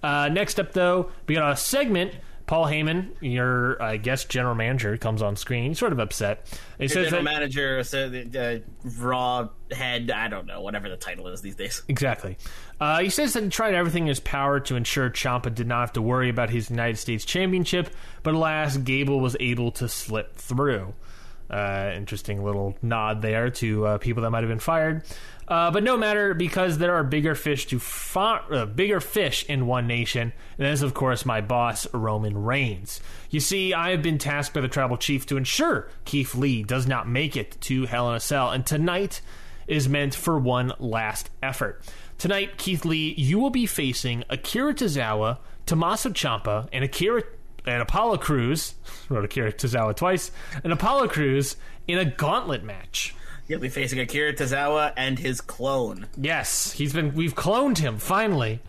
[0.04, 2.16] Uh, next up, though, we got a segment.
[2.50, 5.66] Paul Heyman, your I guess general manager, comes on screen.
[5.66, 6.48] He's sort of upset.
[6.80, 10.10] He Your says general that, manager, so the uh, Raw head.
[10.10, 11.84] I don't know, whatever the title is these days.
[11.88, 12.38] Exactly.
[12.80, 15.82] Uh, he says that he tried everything in his power to ensure Ciampa did not
[15.82, 17.92] have to worry about his United States Championship,
[18.24, 20.96] but alas, Gable was able to slip through.
[21.50, 25.04] Uh, interesting little nod there to uh, people that might have been fired.
[25.48, 29.66] Uh, but no matter, because there are bigger fish to fa- uh, bigger fish in
[29.66, 33.02] One Nation, and that is of course my boss Roman Reigns.
[33.32, 36.86] You see, I have been tasked by the Tribal Chief to ensure Keith Lee does
[36.88, 39.22] not make it to Hell in a Cell, and tonight
[39.66, 41.82] is meant for one last effort.
[42.20, 47.24] Tonight, Keith Lee, you will be facing Akira Tozawa, Tommaso Ciampa, and Akira
[47.70, 48.76] and Apollo Crews.
[49.10, 50.32] Wrote Akira Tozawa twice,
[50.64, 51.56] an Apollo Cruz
[51.88, 53.16] in a gauntlet match.
[53.48, 56.06] He'll be facing Akira Tozawa and his clone.
[56.16, 57.16] Yes, he's been.
[57.16, 58.60] We've cloned him finally.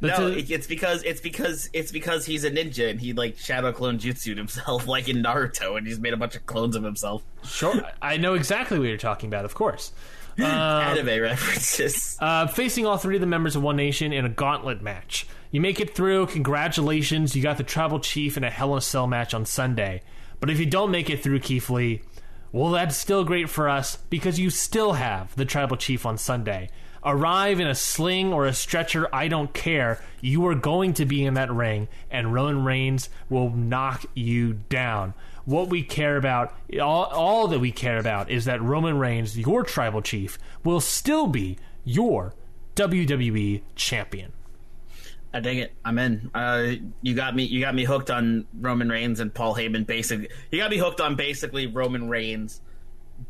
[0.00, 3.98] No, it's because it's because it's because he's a ninja and he like shadow clone
[3.98, 7.22] jutsu himself like in Naruto and he's made a bunch of clones of himself.
[7.44, 9.44] Sure, I know exactly what you're talking about.
[9.44, 9.92] Of course.
[10.38, 12.16] Anime references.
[12.20, 15.26] Uh, facing all three of the members of One Nation in a gauntlet match.
[15.54, 17.36] You make it through, congratulations.
[17.36, 20.02] You got the Tribal Chief in a Hell in a Cell match on Sunday.
[20.40, 22.02] But if you don't make it through, Keith Lee,
[22.50, 26.70] well, that's still great for us because you still have the Tribal Chief on Sunday.
[27.04, 30.02] Arrive in a sling or a stretcher, I don't care.
[30.20, 35.14] You are going to be in that ring, and Roman Reigns will knock you down.
[35.44, 39.62] What we care about, all, all that we care about, is that Roman Reigns, your
[39.62, 42.34] tribal chief, will still be your
[42.74, 44.32] WWE champion.
[45.34, 45.72] I dig it.
[45.84, 46.30] I'm in.
[46.32, 47.42] Uh, you got me.
[47.42, 49.84] You got me hooked on Roman Reigns and Paul Heyman.
[49.84, 52.60] Basically, you got me hooked on basically Roman Reigns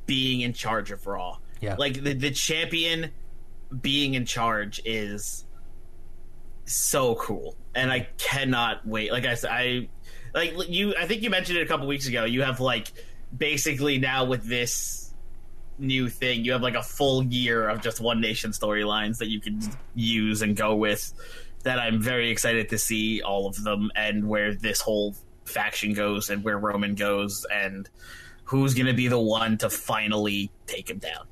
[0.05, 1.39] being in charge of Raw.
[1.61, 1.77] Yeah.
[1.79, 3.11] like the the champion
[3.81, 5.47] being in charge is
[6.67, 9.11] so cool, and I cannot wait.
[9.11, 9.89] Like I said, I
[10.35, 10.95] like you.
[10.97, 12.25] I think you mentioned it a couple weeks ago.
[12.25, 12.93] You have like
[13.35, 15.15] basically now with this
[15.79, 19.41] new thing, you have like a full year of just one nation storylines that you
[19.41, 19.61] can
[19.95, 21.13] use and go with.
[21.65, 26.31] That I'm very excited to see all of them and where this whole faction goes
[26.31, 27.89] and where Roman goes and
[28.45, 31.27] who's going to be the one to finally take him down.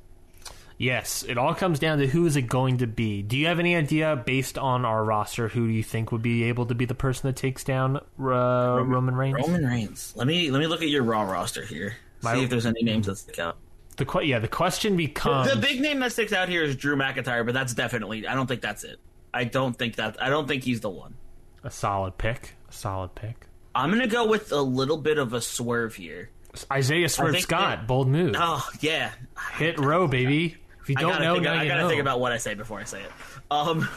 [0.77, 3.21] Yes, it all comes down to who is it going to be.
[3.21, 6.43] Do you have any idea, based on our roster, who do you think would be
[6.45, 9.37] able to be the person that takes down uh, Roman Reigns?
[9.39, 10.13] Roman Reigns.
[10.15, 11.95] Let me let me look at your Raw roster here.
[12.21, 13.57] My- see if there's any names that stick out.
[13.95, 17.45] The yeah, the question becomes The big name that sticks out here is Drew McIntyre,
[17.45, 18.27] but that's definitely.
[18.27, 18.99] I don't think that's it.
[19.33, 20.21] I don't think that.
[20.21, 21.15] I don't think he's the one.
[21.63, 22.55] a solid pick.
[22.69, 23.47] A solid pick.
[23.75, 26.29] I'm gonna go with a little bit of a swerve here.
[26.71, 28.35] Isaiah Swerve Scott, that- bold move.
[28.37, 29.11] Oh yeah,
[29.53, 30.57] Hit row, baby.
[30.81, 31.89] If you don't know, think, now I you gotta know.
[31.89, 33.11] think about what I say before I say it.
[33.49, 33.87] Um,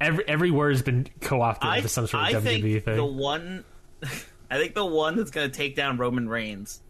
[0.00, 2.96] every every word has been co-opted I, into some sort I of think WWE thing.
[2.96, 3.64] the one,
[4.50, 6.80] I think the one that's gonna take down Roman Reigns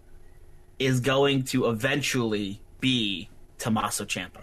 [0.80, 4.42] is going to eventually be Tommaso Ciampa.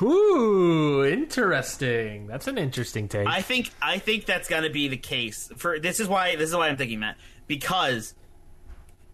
[0.00, 2.26] Ooh, interesting.
[2.26, 3.26] That's an interesting take.
[3.26, 5.50] I think I think that's going to be the case.
[5.56, 8.14] For this is why this is why I'm thinking that because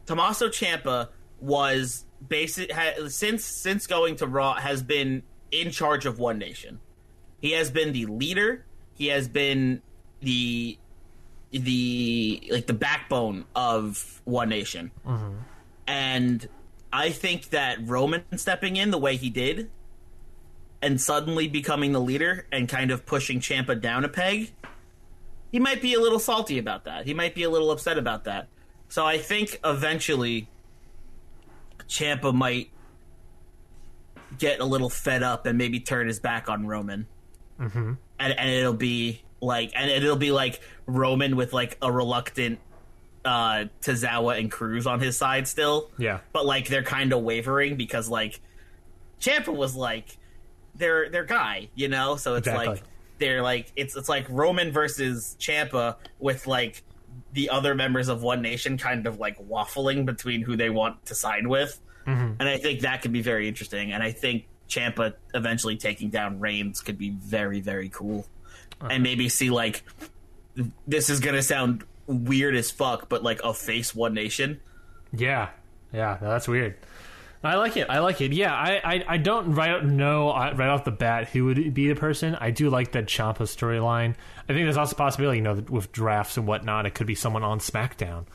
[0.06, 1.08] Tommaso Ciampa
[1.40, 6.78] was basic ha, since since going to Raw has been in charge of One Nation.
[7.40, 8.64] He has been the leader.
[8.94, 9.82] He has been
[10.20, 10.78] the
[11.50, 14.92] the like the backbone of One Nation.
[15.04, 15.38] Mm-hmm.
[15.88, 16.48] And
[16.92, 19.70] I think that Roman stepping in the way he did
[20.82, 24.52] and suddenly becoming the leader and kind of pushing Ciampa down a peg,
[25.52, 27.06] he might be a little salty about that.
[27.06, 28.48] He might be a little upset about that.
[28.88, 30.48] So I think eventually
[31.88, 32.70] Ciampa might
[34.38, 37.06] get a little fed up and maybe turn his back on Roman.
[37.60, 37.92] Mm-hmm.
[38.18, 42.58] And, and it'll be like, and it'll be like Roman with like a reluctant
[43.24, 45.90] uh Tozawa and Crews on his side still.
[45.96, 46.20] Yeah.
[46.32, 48.40] But like they're kind of wavering because like
[49.20, 50.16] Ciampa was like
[50.74, 52.16] their their guy, you know?
[52.16, 52.66] So it's Exactly.
[52.74, 52.82] like
[53.18, 56.82] they're like it's it's like Roman versus Ciampa with like
[57.32, 61.14] the other members of One Nation kind of like waffling between who they want to
[61.14, 61.78] sign with.
[62.06, 62.40] Mm-hmm.
[62.40, 63.92] and I think that could be very interesting.
[63.92, 68.26] And I think Ciampa eventually taking down Reigns could be very very cool,
[68.80, 68.98] and uh-huh.
[68.98, 69.84] maybe see like
[70.86, 74.60] this is gonna sound weird as fuck, but like a face One Nation.
[75.12, 75.50] Yeah,
[75.92, 76.76] yeah, no, that's weird.
[77.44, 77.88] I like it.
[77.90, 78.32] I like it.
[78.32, 81.88] Yeah, I, I, I don't right know uh, right off the bat who would be
[81.88, 82.36] the person.
[82.36, 84.14] I do like that Ciampa storyline.
[84.44, 87.16] I think there's also a possibility, you know, with drafts and whatnot, it could be
[87.16, 88.26] someone on SmackDown.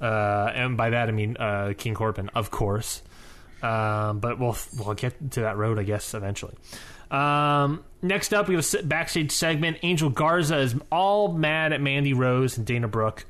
[0.00, 3.02] Uh, and by that I mean uh, King Corbin, of course.
[3.62, 6.54] Um, but we'll we'll get to that road, I guess, eventually.
[7.10, 9.78] Um, next up, we have a backstage segment.
[9.82, 13.24] Angel Garza is all mad at Mandy Rose and Dana Brooke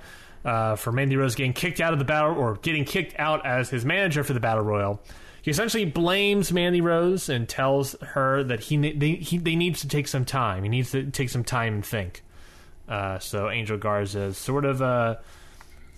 [0.44, 3.70] uh, for Mandy Rose getting kicked out of the battle or getting kicked out as
[3.70, 5.00] his manager for the Battle Royal.
[5.44, 9.88] He essentially blames Mandy Rose and tells her that he they, he they needs to
[9.88, 10.62] take some time.
[10.62, 12.24] He needs to take some time and think.
[12.88, 15.16] Uh, so Angel Garza is sort of uh,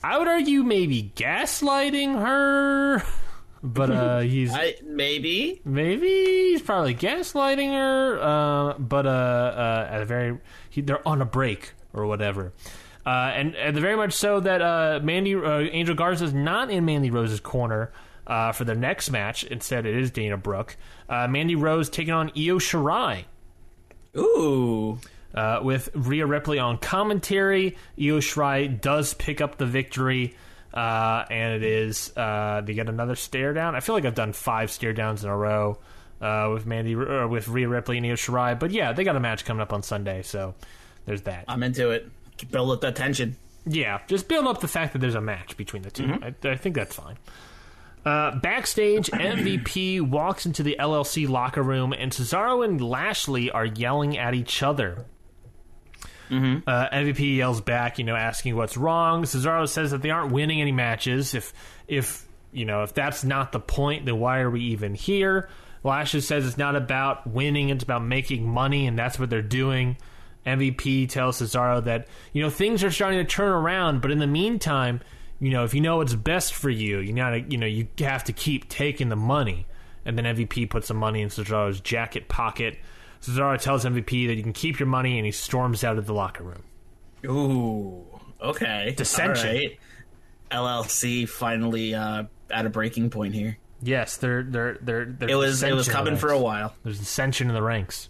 [0.02, 3.04] I would argue maybe gaslighting her,
[3.62, 8.18] but uh, he's I maybe maybe he's probably gaslighting her.
[8.20, 12.52] Uh, but uh, uh, at a very he, they're on a break or whatever.
[13.06, 16.84] Uh, and, and very much so that uh, Mandy uh, Angel Garza is not in
[16.84, 17.92] Mandy Rose's corner
[18.26, 19.44] uh, for the next match.
[19.44, 20.76] Instead, it is Dana Brooke.
[21.08, 23.24] Uh, Mandy Rose taking on Io Shirai.
[24.16, 24.98] ooh
[25.34, 30.34] Uh, with Rhea Ripley on commentary, Io Shirai does pick up the victory,
[30.72, 33.74] uh, and it is uh, they get another stare down.
[33.74, 35.78] I feel like I've done five stare downs in a row
[36.22, 39.20] uh, with Mandy uh, with Rhea Ripley and Io Shirai, but yeah, they got a
[39.20, 40.54] match coming up on Sunday, so
[41.04, 41.44] there's that.
[41.48, 42.08] I'm into it.
[42.50, 43.36] Build up that tension.
[43.66, 46.56] Yeah, just build up the fact that there's a match between the 2 I, I
[46.56, 47.16] think that's fine.
[48.06, 54.16] Uh, backstage, MVP walks into the LLC locker room, and Cesaro and Lashley are yelling
[54.16, 55.06] at each other.
[56.68, 59.24] Uh, MVP yells back, you know, asking what's wrong.
[59.24, 61.34] Cesaro says that they aren't winning any matches.
[61.34, 61.52] If,
[61.88, 65.48] if you know, if that's not the point, then why are we even here?
[65.82, 69.96] Lashley says it's not about winning; it's about making money, and that's what they're doing.
[70.46, 74.26] MVP tells Cesaro that you know things are starting to turn around, but in the
[74.28, 75.00] meantime,
[75.40, 78.24] you know if you know what's best for you, you gotta you know you have
[78.24, 79.66] to keep taking the money.
[80.04, 82.78] And then MVP puts some money in Cesaro's jacket pocket.
[83.20, 86.14] Cesaro tells MVP that you can keep your money, and he storms out of the
[86.14, 86.62] locker room.
[87.24, 88.04] Ooh,
[88.40, 88.94] okay.
[88.96, 89.48] Dissension.
[89.48, 89.78] Right.
[90.52, 93.58] LLC finally uh, at a breaking point here.
[93.82, 95.04] Yes, they're they're they're.
[95.06, 96.74] they're It was it was coming for a while.
[96.84, 98.08] There's dissension in the ranks.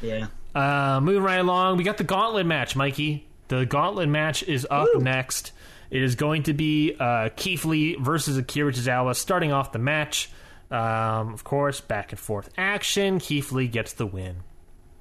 [0.00, 0.28] Yeah.
[0.54, 3.26] Uh, moving right along, we got the gauntlet match, Mikey.
[3.48, 5.00] The gauntlet match is up Woo.
[5.00, 5.52] next.
[5.90, 10.30] It is going to be uh, Keith Lee versus Akira Tozawa starting off the match.
[10.70, 13.20] Um, of course, back and forth action.
[13.20, 14.36] Keith Lee gets the win.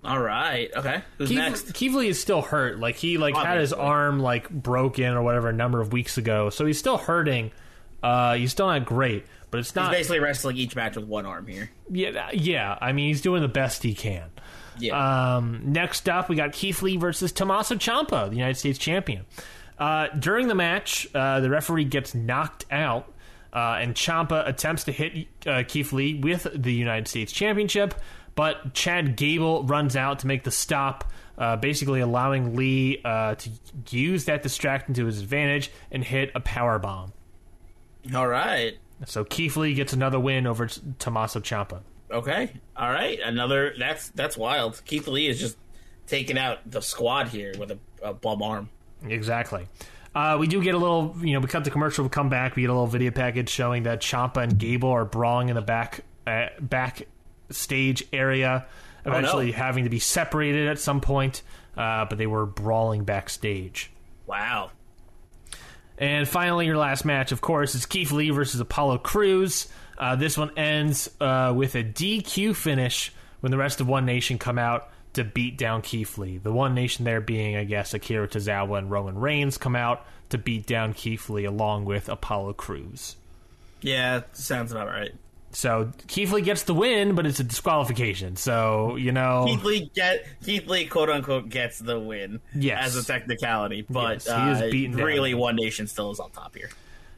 [0.05, 0.69] All right.
[0.75, 1.01] Okay.
[1.17, 1.73] Who's Keith, next?
[1.73, 2.79] Keith Lee is still hurt.
[2.79, 6.49] Like he like had his arm like broken or whatever a number of weeks ago,
[6.49, 7.51] so he's still hurting.
[8.01, 9.89] Uh, he's still not great, but it's not.
[9.89, 11.71] He's basically wrestling each match with one arm here.
[11.89, 12.77] Yeah, yeah.
[12.81, 14.29] I mean, he's doing the best he can.
[14.77, 15.37] Yeah.
[15.37, 19.25] Um, next up, we got Keith Lee versus Tommaso Ciampa, the United States champion.
[19.77, 23.11] Uh, during the match, uh, the referee gets knocked out,
[23.51, 27.93] uh, and Ciampa attempts to hit uh, Keith Lee with the United States championship,
[28.35, 33.49] but Chad Gable runs out to make the stop, uh, basically allowing Lee uh, to
[33.89, 37.13] use that distraction to his advantage and hit a power bomb.
[38.13, 38.77] All right.
[39.05, 40.67] So Keith Lee gets another win over
[40.99, 41.81] Tommaso Ciampa.
[42.11, 42.51] Okay.
[42.75, 43.19] All right.
[43.19, 43.73] Another.
[43.77, 44.81] That's that's wild.
[44.85, 45.57] Keith Lee is just
[46.07, 48.69] taking out the squad here with a, a bum arm.
[49.07, 49.67] Exactly.
[50.15, 52.55] Uh, we do get a little, you know, we cut the commercial, we come back,
[52.55, 55.61] we get a little video package showing that Ciampa and Gable are brawling in the
[55.61, 57.07] back uh, back
[57.49, 58.65] stage area,
[59.05, 61.41] eventually having to be separated at some point,
[61.75, 63.91] uh, but they were brawling backstage.
[64.27, 64.71] Wow.
[65.97, 69.67] And finally, your last match, of course, is Keith Lee versus Apollo Crews.
[69.97, 74.37] Uh, this one ends uh, with a DQ finish when the rest of One Nation
[74.37, 76.37] come out to beat down Keith Lee.
[76.37, 80.37] The One Nation there being, I guess, Akira Tozawa and Roman Reigns come out to
[80.37, 83.15] beat down Keith Lee along with Apollo Crews.
[83.81, 85.11] Yeah, sounds about right.
[85.51, 88.37] So Keith Lee gets the win, but it's a disqualification.
[88.37, 92.87] So you know, Keith Lee get Keith Lee quote unquote gets the win Yes.
[92.87, 95.05] as a technicality, but Yes, he is uh, beaten down.
[95.05, 96.69] really One Nation still is on top here.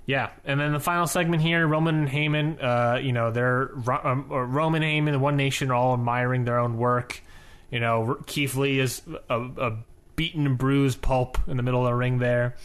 [0.05, 3.71] Yeah, and then the final segment here, Roman and Heyman, uh, you know, they're
[4.03, 7.21] um, or Roman Heyman, the One Nation, are all admiring their own work.
[7.75, 9.77] You know, Keith Lee is a, a
[10.15, 12.55] beaten bruised pulp in the middle of the ring there.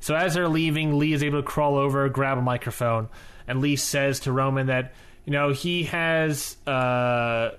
[0.00, 3.10] So as they're leaving, Lee is able to crawl over, grab a microphone,
[3.46, 4.94] and Lee says to Roman that
[5.26, 7.50] you know he has uh,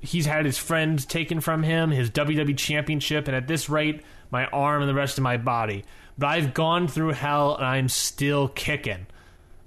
[0.00, 4.00] he's had his friends taken from him, his WWE championship, and at this rate,
[4.30, 5.84] my arm and the rest of my body.
[6.16, 9.06] But I've gone through hell and I'm still kicking.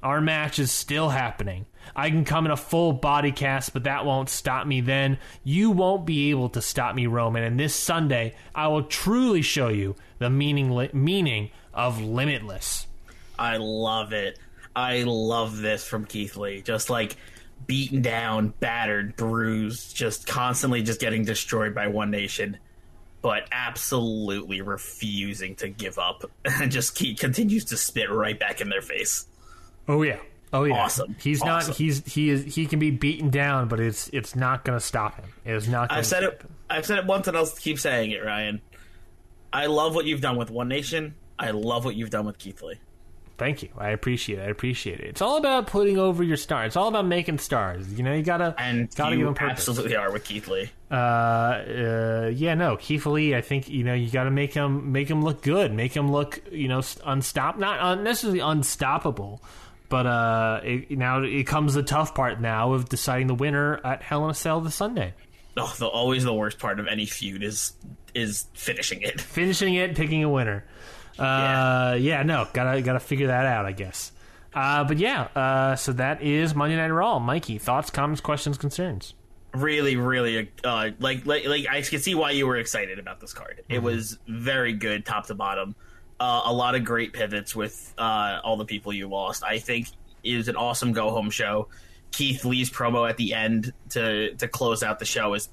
[0.02, 1.68] Our match is still happening.
[1.96, 5.18] I can come in a full body cast, but that won't stop me then.
[5.44, 7.44] You won't be able to stop me, Roman.
[7.44, 12.88] And this Sunday, I will truly show you the meaning, meaning of limitless.
[13.38, 14.40] I love it.
[14.76, 16.62] I love this from Keith Lee.
[16.62, 17.16] Just like
[17.66, 22.58] beaten down, battered, bruised, just constantly just getting destroyed by One Nation,
[23.22, 28.70] but absolutely refusing to give up and just keep continues to spit right back in
[28.70, 29.26] their face.
[29.88, 30.20] Oh yeah.
[30.54, 30.76] Oh yeah.
[30.76, 31.16] Awesome.
[31.22, 31.70] He's Awesome.
[31.72, 35.16] not he's he is he can be beaten down, but it's it's not gonna stop
[35.16, 35.30] him.
[35.46, 36.42] It is not I've said stop it.
[36.44, 36.50] him.
[36.70, 38.62] I've said it once, and I'll keep saying it, Ryan.
[39.52, 41.16] I love what you've done with One Nation.
[41.40, 42.76] I love what you've done with Keith Lee.
[43.38, 43.70] Thank you.
[43.78, 44.42] I appreciate it.
[44.42, 45.06] I appreciate it.
[45.06, 46.66] It's all about putting over your star.
[46.66, 47.94] It's all about making stars.
[47.94, 49.52] You know, you gotta And gotta give you purpose.
[49.70, 50.72] absolutely are with Keith Lee.
[50.90, 53.36] Uh, uh, yeah, no, Keith Lee.
[53.36, 56.12] I think you know you got to make him make him look good, make him
[56.12, 59.42] look you know unstop, not necessarily unstoppable,
[59.90, 64.02] but uh, it, now it comes the tough part now of deciding the winner at
[64.02, 65.14] Hell in a Cell this Sunday,
[65.60, 67.74] Oh, the, always the worst part of any feud is
[68.14, 69.20] is finishing it.
[69.22, 70.64] finishing it, picking a winner.
[71.18, 72.22] Uh, yeah.
[72.24, 74.12] no, gotta gotta figure that out, I guess.
[74.54, 77.20] Uh, but yeah, uh, so that is Monday Night Raw.
[77.20, 79.14] Mikey, thoughts, comments, questions, concerns.
[79.54, 83.34] really, really, uh, like, like, like, I can see why you were excited about this
[83.34, 83.64] card.
[83.68, 85.76] It was very good, top to bottom.
[86.20, 89.44] Uh, a lot of great pivots with uh, all the people you lost.
[89.44, 89.88] I think
[90.24, 91.68] it was an awesome go home show.
[92.12, 95.50] Keith Lee's promo at the end to to close out the show is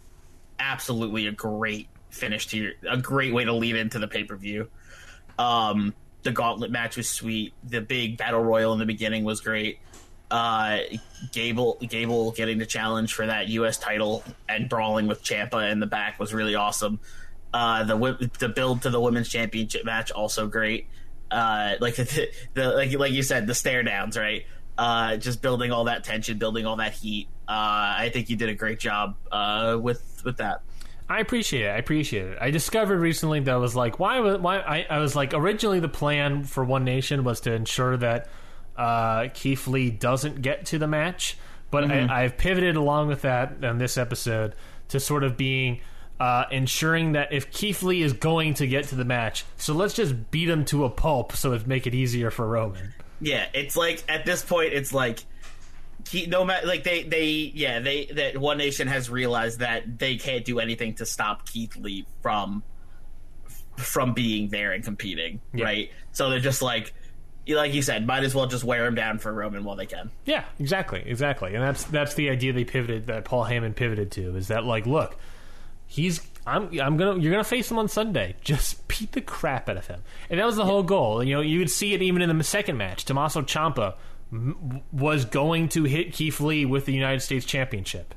[0.58, 4.36] absolutely a great finish to your, a great way to lead into the pay per
[4.36, 4.68] view.
[5.38, 7.52] Um, the gauntlet match was sweet.
[7.64, 9.78] The big battle royal in the beginning was great.
[10.30, 10.78] Uh,
[11.32, 13.76] Gable Gable getting the challenge for that U.S.
[13.76, 16.98] title and brawling with Ciampa in the back was really awesome.
[17.54, 20.88] Uh, the the build to the women's championship match also great.
[21.30, 24.44] Uh, like the, the like like you said the stare downs right.
[24.76, 27.28] Uh, just building all that tension, building all that heat.
[27.46, 30.62] Uh, I think you did a great job uh, with with that.
[31.08, 31.68] I appreciate it.
[31.68, 32.38] I appreciate it.
[32.40, 34.18] I discovered recently that I was like, why?
[34.18, 34.58] Why?
[34.58, 38.28] I, I was like, originally the plan for One Nation was to ensure that
[38.76, 41.38] uh, Keith Lee doesn't get to the match,
[41.70, 44.56] but I, I've pivoted along with that in this episode
[44.88, 45.82] to sort of being
[46.20, 49.94] uh, ensuring that if Keith Lee is going to get to the match, so let's
[49.94, 52.94] just beat him to a pulp so it make it easier for Roman.
[53.20, 55.20] Yeah, it's like at this point, it's like
[56.04, 57.24] Ke- no matter like they they
[57.54, 61.76] yeah they that One Nation has realized that they can't do anything to stop Keith
[61.76, 62.62] Lee from
[63.76, 65.64] from being there and competing, Yeah.
[65.64, 65.90] right?
[66.12, 66.92] So they're just like
[67.48, 70.10] like you said, might as well just wear him down for Roman while they can.
[70.24, 74.36] Yeah, exactly, exactly, and that's that's the idea they pivoted that Paul Heyman pivoted to
[74.36, 75.16] is that like, look,
[75.94, 78.34] he's I'm I'm gonna you're gonna face him on Sunday.
[78.42, 81.22] Just beat the crap out of him, and that was the whole goal.
[81.22, 83.04] You know, you could see it even in the second match.
[83.04, 83.94] Tommaso Ciampa
[84.32, 88.14] m- was going to hit Keith Lee with the United States Championship.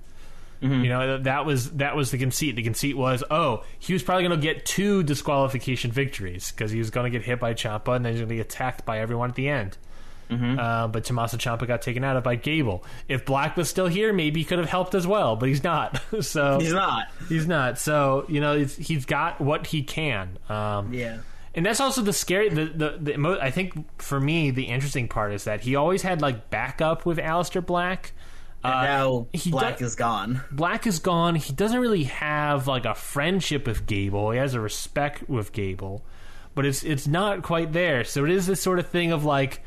[0.62, 0.84] Mm-hmm.
[0.84, 2.56] You know that was that was the conceit.
[2.56, 6.80] The conceit was, oh, he was probably going to get two disqualification victories because he
[6.80, 9.00] was going to get hit by Ciampa and then he's going to be attacked by
[9.00, 9.78] everyone at the end.
[10.30, 12.84] Uh, but Tommaso Ciampa got taken out of by Gable.
[13.08, 16.02] If Black was still here, maybe he could have helped as well, but he's not.
[16.22, 17.08] so He's not.
[17.30, 17.78] He's not.
[17.80, 20.38] So you know, he's got what he can.
[20.50, 21.20] Um, Yeah.
[21.56, 22.50] and that's also the scary.
[22.50, 26.02] The, the the mo- I think for me, the interesting part is that he always
[26.02, 28.12] had like backup with Aleister Black.
[28.63, 30.42] And Uh, now he Black do- is gone.
[30.52, 31.36] Black is gone.
[31.36, 34.32] He doesn't really have like a friendship with Gable.
[34.32, 36.04] He has a respect with Gable,
[36.56, 38.04] but it's it's not quite there.
[38.04, 39.62] So it is this sort of thing of like,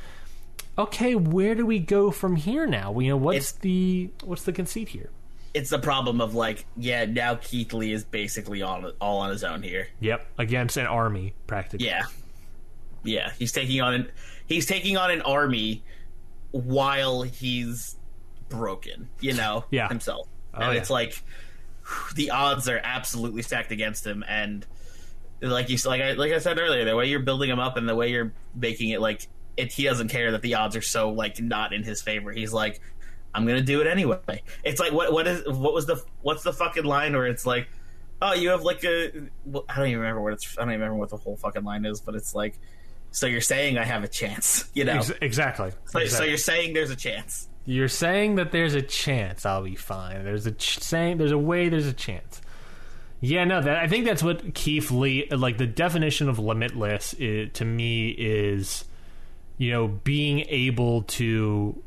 [0.80, 2.98] okay, where do we go from here now?
[2.98, 5.10] You know, what's It's- the what's the conceit here?
[5.52, 9.42] It's the problem of like, yeah, now Keith Lee is basically on all on his
[9.42, 9.88] own here.
[10.00, 11.86] Yep, against an army practically.
[11.88, 12.02] Yeah,
[13.02, 13.32] yeah.
[13.38, 14.10] He's taking on an
[14.46, 15.82] he's taking on an army
[16.52, 17.96] while he's
[18.48, 19.08] broken.
[19.20, 19.88] You know, Yeah.
[19.88, 20.28] himself.
[20.54, 20.80] Oh, and yeah.
[20.80, 21.20] it's like
[22.14, 24.24] the odds are absolutely stacked against him.
[24.28, 24.64] And
[25.40, 27.88] like you like I like I said earlier, the way you're building him up and
[27.88, 29.26] the way you're making it like
[29.60, 32.32] it, he doesn't care that the odds are so like not in his favor.
[32.32, 32.80] He's like,
[33.34, 34.42] I'm gonna do it anyway.
[34.64, 37.68] It's like what what is what was the what's the fucking line where it's like,
[38.20, 39.12] oh, you have like a
[39.44, 41.64] well, I don't even remember what it's I don't even remember what the whole fucking
[41.64, 42.58] line is, but it's like,
[43.12, 44.94] so you're saying I have a chance, you know?
[44.94, 45.72] Ex- exactly.
[45.86, 47.48] So, so you're saying there's a chance.
[47.66, 50.24] You're saying that there's a chance I'll be fine.
[50.24, 52.40] There's a ch- saying there's a way there's a chance.
[53.20, 57.50] Yeah, no, that I think that's what Keith Lee like the definition of limitless i
[57.52, 58.84] to me is
[59.60, 61.80] you know being able to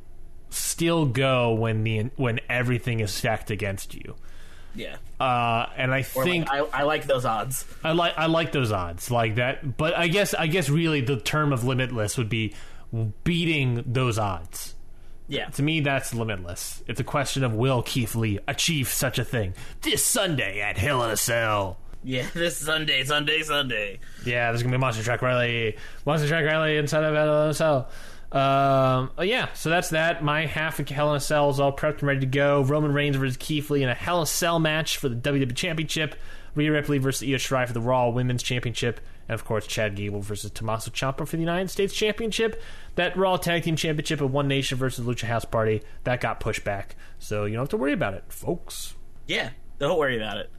[0.51, 4.15] still go when the when everything is stacked against you.
[4.75, 4.97] Yeah.
[5.19, 7.65] Uh, and I Or think like, I, I like those odds.
[7.83, 11.17] I like I like those odds like that, but I guess I guess really the
[11.17, 12.53] term of limitless would be
[13.23, 14.75] beating those odds.
[15.27, 15.47] Yeah.
[15.49, 16.83] To me, that's limitless.
[16.87, 21.03] It's a question of will Keith Lee achieve such a thing this Sunday at Hell
[21.03, 21.79] in a Cell.
[22.03, 23.99] Yeah, this Sunday, Sunday, Sunday.
[24.25, 27.49] Yeah, there's gonna be a monster truck rally, monster truck rally inside of Hell in
[27.49, 27.89] a Cell.
[28.31, 30.23] Um, oh yeah, so that's that.
[30.23, 32.63] My half of Hell in a Cell is all prepped and ready to go.
[32.63, 35.55] Roman Reigns versus Keith Lee in a Hell in a Cell match for the WWE
[35.55, 36.15] Championship.
[36.55, 40.21] Rhea Ripley versus Io Shirai for the Raw Women's Championship, and of course Chad Gable
[40.21, 42.61] versus Tommaso Ciampa for the United States Championship.
[42.95, 46.63] That Raw Tag Team Championship of One Nation versus Lucha House Party that got pushed
[46.63, 48.95] back, so you don't have to worry about it, folks.
[49.27, 49.49] Yeah,
[49.79, 50.51] don't worry about it.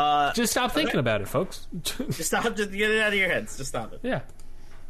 [0.00, 1.66] Uh, Just stop thinking about it, folks.
[1.82, 2.44] just stop.
[2.56, 3.56] Just get it out of your heads.
[3.56, 4.00] Just stop it.
[4.02, 4.22] yeah.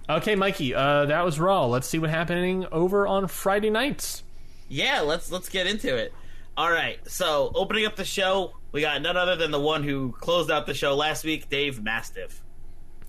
[0.09, 0.75] Okay, Mikey.
[0.75, 1.67] Uh, that was Raw.
[1.67, 4.23] Let's see what's happening over on Friday nights.
[4.69, 6.13] Yeah, let's let's get into it.
[6.57, 6.99] All right.
[7.11, 10.67] So opening up the show, we got none other than the one who closed out
[10.67, 12.41] the show last week, Dave Mastiff.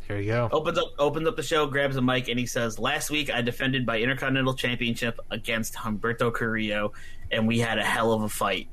[0.08, 0.50] Here you go.
[0.52, 3.42] Opens up opens up the show, grabs a mic, and he says, "Last week I
[3.42, 6.94] defended my Intercontinental Championship against Humberto Carrillo,
[7.32, 8.68] and we had a hell of a fight.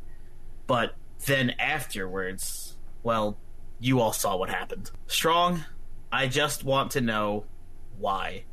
[0.66, 0.94] But
[1.26, 2.67] then afterwards,
[3.02, 3.36] well,
[3.80, 4.90] you all saw what happened.
[5.06, 5.64] Strong,
[6.10, 7.44] I just want to know
[7.98, 8.44] why.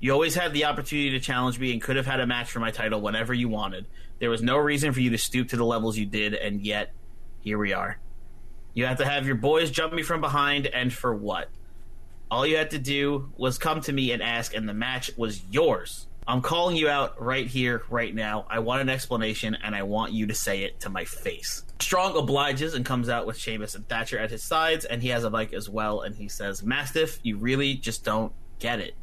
[0.00, 2.60] You always had the opportunity to challenge me and could have had a match for
[2.60, 3.86] my title whenever you wanted.
[4.18, 6.92] There was no reason for you to stoop to the levels you did, and yet
[7.40, 7.98] here we are.
[8.74, 11.48] You had to have your boys jump me from behind, and for what?
[12.30, 15.42] All you had to do was come to me and ask, and the match was
[15.50, 16.06] yours.
[16.26, 18.46] I'm calling you out right here, right now.
[18.48, 21.64] I want an explanation, and I want you to say it to my face.
[21.84, 25.22] Strong obliges and comes out with Sheamus and Thatcher at his sides, and he has
[25.22, 28.94] a mic as well, and he says, Mastiff, you really just don't get it.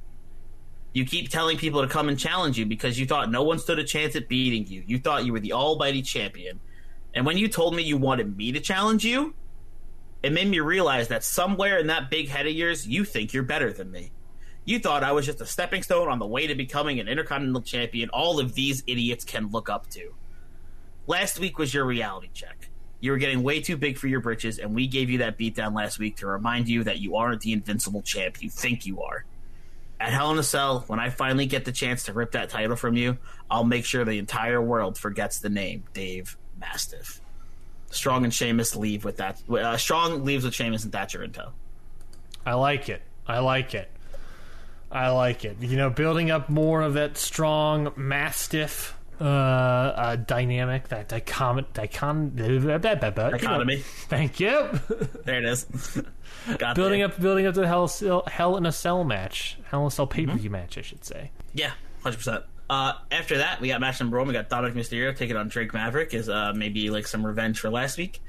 [0.91, 3.77] You keep telling people to come and challenge you because you thought no one stood
[3.77, 4.83] a chance at beating you.
[4.87, 6.59] You thought you were the almighty champion.
[7.13, 9.35] And when you told me you wanted me to challenge you,
[10.23, 13.43] it made me realize that somewhere in that big head of yours, you think you're
[13.43, 14.11] better than me.
[14.65, 17.61] You thought I was just a stepping stone on the way to becoming an Intercontinental
[17.61, 20.15] Champion all of these idiots can look up to.
[21.05, 22.70] Last week was your reality check.
[23.01, 25.75] You were getting way too big for your britches, and we gave you that beatdown
[25.75, 29.25] last week to remind you that you aren't the invincible champ you think you are.
[29.99, 32.75] At Hell in a Cell, when I finally get the chance to rip that title
[32.75, 33.17] from you,
[33.49, 37.21] I'll make sure the entire world forgets the name Dave Mastiff.
[37.89, 39.41] Strong and Sheamus leave with that.
[39.49, 41.49] Uh, Strong leaves with Sheamus and Thatcher in tow.
[42.45, 43.01] I like it.
[43.27, 43.89] I like it.
[44.91, 45.57] I like it.
[45.59, 52.31] You know, building up more of that strong mastiff uh, uh, dynamic, that dicom, dicon,
[52.35, 53.77] Dichotomy.
[54.07, 54.69] Thank you.
[55.25, 55.65] There it is.
[56.57, 57.09] Got building there.
[57.09, 59.91] up, building up to the hell, Cell- hell in a cell match, hell in a
[59.91, 61.31] cell pay per view match, I should say.
[61.53, 61.71] Yeah,
[62.03, 62.43] hundred percent.
[62.69, 64.27] Uh, after that, we got match number one.
[64.27, 67.69] We got Dominic Mysterio taking on Drake Maverick, as uh, maybe like some revenge for
[67.69, 68.21] last week.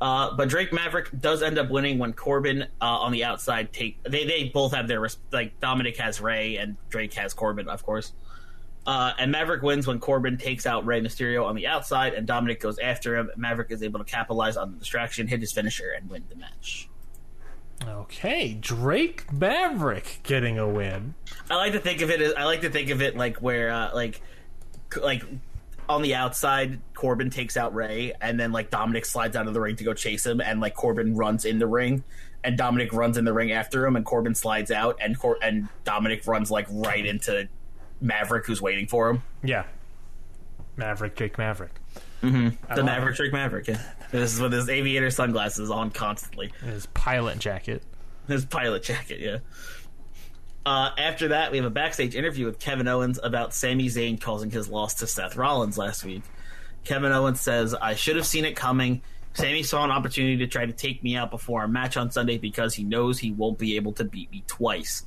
[0.00, 4.00] Uh, but Drake Maverick does end up winning when Corbin uh, on the outside take.
[4.04, 8.12] They they both have their like Dominic has Ray and Drake has Corbin, of course.
[8.88, 12.58] Uh, and Maverick wins when Corbin takes out Rey Mysterio on the outside, and Dominic
[12.58, 13.30] goes after him.
[13.36, 16.88] Maverick is able to capitalize on the distraction, hit his finisher, and win the match.
[17.86, 21.14] Okay, Drake Maverick getting a win.
[21.50, 23.70] I like to think of it as I like to think of it like where
[23.70, 24.22] uh, like
[25.02, 25.22] like
[25.86, 29.60] on the outside Corbin takes out Rey and then like Dominic slides out of the
[29.60, 32.04] ring to go chase him and like Corbin runs in the ring
[32.42, 35.68] and Dominic runs in the ring after him and Corbin slides out and Cor- and
[35.84, 37.48] Dominic runs like right into
[38.00, 39.22] Maverick who's waiting for him.
[39.42, 39.64] Yeah,
[40.76, 41.72] Maverick, Drake Maverick.
[42.20, 43.68] The Maverick trick Maverick.
[43.68, 43.80] Yeah.
[44.10, 46.52] This is with his aviator sunglasses on constantly.
[46.64, 47.82] His pilot jacket.
[48.26, 49.38] His pilot jacket, yeah.
[50.66, 54.50] Uh, after that, we have a backstage interview with Kevin Owens about Sami Zayn causing
[54.50, 56.22] his loss to Seth Rollins last week.
[56.84, 59.02] Kevin Owens says, I should have seen it coming.
[59.34, 62.38] Sami saw an opportunity to try to take me out before our match on Sunday
[62.38, 65.04] because he knows he won't be able to beat me twice.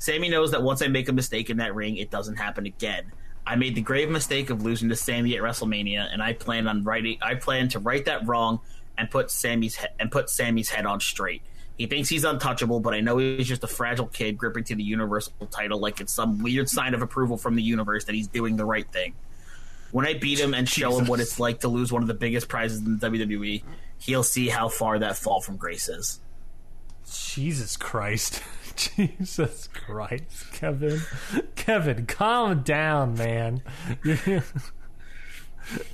[0.00, 3.12] Sami knows that once I make a mistake in that ring, it doesn't happen again.
[3.46, 6.82] I made the grave mistake of losing to Sami at WrestleMania, and I plan on
[6.84, 7.18] writing.
[7.20, 8.60] I plan to right that wrong
[8.96, 11.42] and put Sami's he- and put Sami's head on straight.
[11.76, 14.82] He thinks he's untouchable, but I know he's just a fragile kid gripping to the
[14.82, 18.56] Universal title like it's some weird sign of approval from the universe that he's doing
[18.56, 19.14] the right thing.
[19.90, 22.14] When I beat him and show him what it's like to lose one of the
[22.14, 23.62] biggest prizes in the WWE,
[23.98, 26.20] he'll see how far that fall from grace is.
[27.10, 28.42] Jesus Christ.
[28.80, 31.00] Jesus Christ, Kevin.
[31.54, 33.62] Kevin, calm down, man.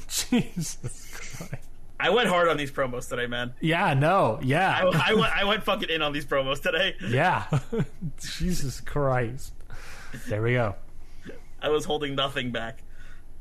[0.09, 1.68] Jesus Christ.
[1.99, 3.55] I went hard on these promos today, man.
[3.61, 6.95] Yeah, no, I, yeah, I went, I went fucking in on these promos today.
[7.09, 7.47] yeah.
[8.20, 9.53] Jesus Christ.
[10.28, 10.76] There we go.
[11.61, 12.82] I was holding nothing back.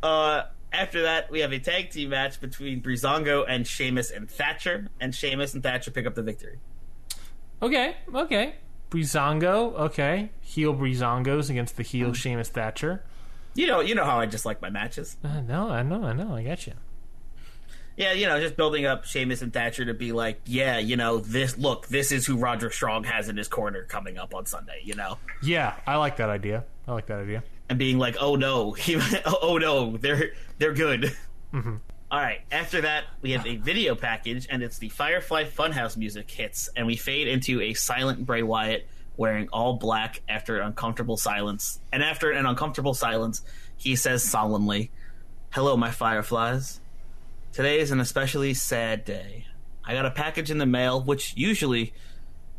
[0.02, 4.90] Uh, after that, we have a tag team match between Breezango and Sheamus and Thatcher,
[5.00, 6.58] and Sheamus and Thatcher pick up the victory.
[7.62, 8.56] Okay, okay.
[8.96, 10.32] Breezango, okay.
[10.40, 13.04] Heel Breezangos against the heel Sheamus Thatcher.
[13.54, 15.18] You know, you know how I just like my matches.
[15.24, 16.74] Uh, no, I know, I know, I got you.
[17.98, 21.20] Yeah, you know, just building up Sheamus and Thatcher to be like, yeah, you know,
[21.20, 24.82] this look, this is who Roger Strong has in his corner coming up on Sunday,
[24.84, 26.64] you know, Yeah, I like that idea.
[26.88, 27.44] I like that idea.
[27.70, 31.16] and being like, oh no, he, oh no, they're they're good.
[32.16, 32.40] All right.
[32.50, 36.88] After that, we have a video package, and it's the Firefly Funhouse music hits, and
[36.88, 38.88] we fade into a silent Bray Wyatt
[39.18, 41.82] wearing all black after an uncomfortable silence.
[41.92, 43.42] And after an uncomfortable silence,
[43.76, 44.92] he says solemnly,
[45.50, 46.80] "Hello, my fireflies.
[47.52, 49.48] Today is an especially sad day.
[49.84, 51.94] I got a package in the mail, which usually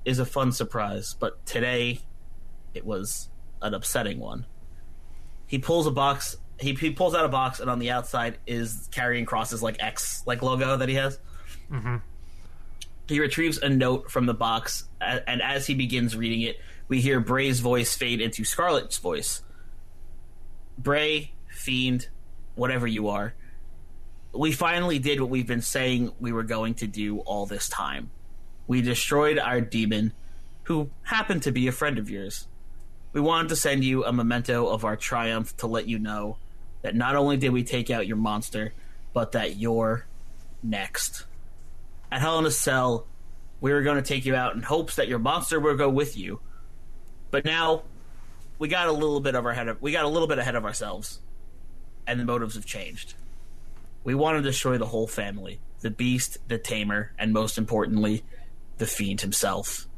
[0.04, 2.00] is a fun surprise, but today
[2.74, 3.30] it was
[3.62, 4.44] an upsetting one."
[5.46, 6.36] He pulls a box.
[6.59, 10.22] He, he pulls out a box, and on the outside is Karrion Kross's like X
[10.26, 11.18] like logo that he has.
[11.70, 11.96] Mm-hmm.
[13.09, 17.20] He retrieves a note from the box, and as he begins reading it, we hear
[17.20, 19.42] Bray's voice fade into Scarlett's voice.
[20.78, 22.09] Bray, Fiend,
[22.54, 23.34] whatever you are,
[24.32, 28.11] we finally did what we've been saying we were going to do all this time.
[28.66, 30.12] We destroyed our demon,
[30.64, 32.48] who happened to be a friend of yours.
[33.12, 36.38] We wanted to send you a memento of our triumph to let you know
[36.87, 38.72] that not only did we take out your monster,
[39.12, 40.07] but that you're
[40.62, 41.26] next.
[42.12, 43.09] At Hell in a Cell,
[43.61, 46.16] we were going to take you out in hopes that your monster would go with
[46.16, 46.39] you.
[47.32, 47.82] But now,
[48.61, 50.55] we got a little bit of our head of, we got a little bit ahead
[50.55, 51.18] of ourselves,
[52.07, 53.14] and the motives have changed.
[54.05, 58.22] We want to destroy the whole family, the beast, the tamer, and most importantly,
[58.78, 59.89] the fiend himself.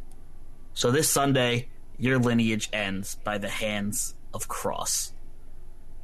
[0.73, 1.69] So this Sunday,
[1.99, 5.13] your lineage ends by the hands of Kross.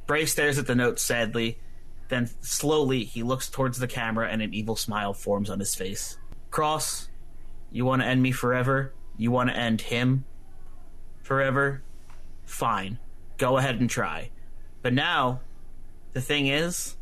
[0.07, 1.59] Bray stares at the note sadly,
[2.09, 6.17] then slowly he looks towards the camera and an evil smile forms on his face.
[6.51, 7.09] Kross,
[7.71, 8.93] you want to end me forever?
[9.17, 10.25] You want to end him
[11.23, 11.81] forever?
[12.45, 12.99] Fine.
[13.37, 14.29] Go ahead and try.
[14.81, 15.41] But now,
[16.13, 16.95] the thing is,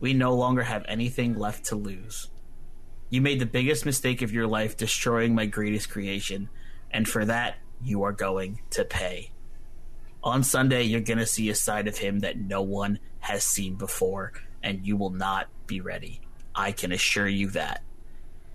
[0.00, 2.30] we no longer have anything left to lose.
[3.10, 6.48] You made the biggest mistake of your life destroying my greatest creation,
[6.90, 9.33] and for that, you are going to pay.
[10.24, 13.74] On Sunday, you're going to see a side of him that no one has seen
[13.74, 16.22] before, and you will not be ready.
[16.54, 17.82] I can assure you that.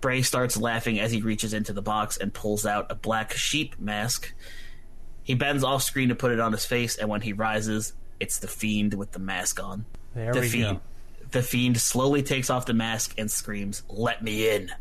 [0.00, 3.78] Bray starts laughing as he reaches into the box and pulls out a black sheep
[3.78, 4.32] mask.
[5.22, 8.40] He bends off screen to put it on his face, and when he rises, it's
[8.40, 9.84] the fiend with the mask on.
[10.14, 10.82] There the we fiend, go.
[11.30, 14.72] the fiend slowly takes off the mask and screams, "Let me in!"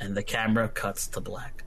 [0.00, 1.64] And the camera cuts to black.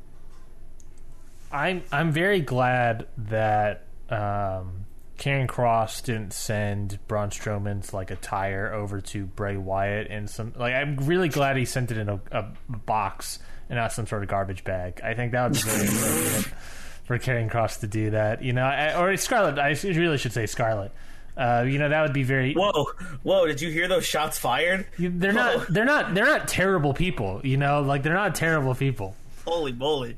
[1.51, 4.85] I'm I'm very glad that um,
[5.17, 10.73] Karrion Kross didn't send Braun Strowman's like attire over to Bray Wyatt and some like
[10.73, 13.39] I'm really glad he sent it in a, a box
[13.69, 15.01] and not some sort of garbage bag.
[15.03, 16.45] I think that would be very appropriate
[17.03, 18.41] for Karrion Kross to do that.
[18.43, 19.59] You know, I, or Scarlett.
[19.59, 20.91] I really should say Scarlett.
[21.35, 22.53] Uh, you know that would be very.
[22.53, 22.87] Whoa,
[23.23, 23.45] whoa!
[23.45, 24.87] Did you hear those shots fired?
[24.97, 25.71] They're not.
[25.71, 26.13] They're not.
[26.13, 27.41] They're not terrible people.
[27.43, 29.15] You know, like they're not terrible people.
[29.45, 30.17] Holy moly!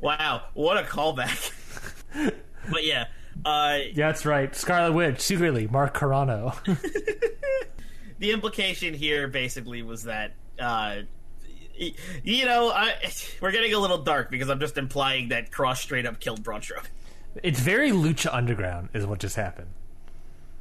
[0.00, 1.52] wow, what a callback!
[2.70, 3.06] but yeah,
[3.44, 4.54] uh, Yeah, that's right.
[4.54, 6.56] Scarlet Witch, secretly Mark Carano.
[8.18, 10.96] the implication here basically was that uh,
[11.76, 12.94] you know I,
[13.40, 16.60] we're getting a little dark because I'm just implying that Kross straight up killed Braun
[16.60, 16.86] Strowman.
[17.42, 19.68] it's very Lucha Underground, is what just happened.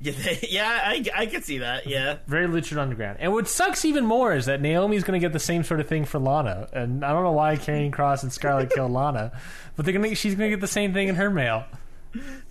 [0.02, 0.14] Yeah,
[0.50, 1.88] yeah, I, I could see that.
[1.88, 3.18] Yeah, Very Lucha Underground.
[3.20, 5.88] And what sucks even more is that Naomi's going to get the same sort of
[5.88, 6.68] thing for Lana.
[6.74, 9.32] And I don't know why Karrion Kross and Scarlett killed Lana,
[9.76, 11.64] but they're gonna, she's going to get the same thing in her mail.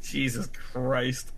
[0.02, 1.32] Jesus Christ.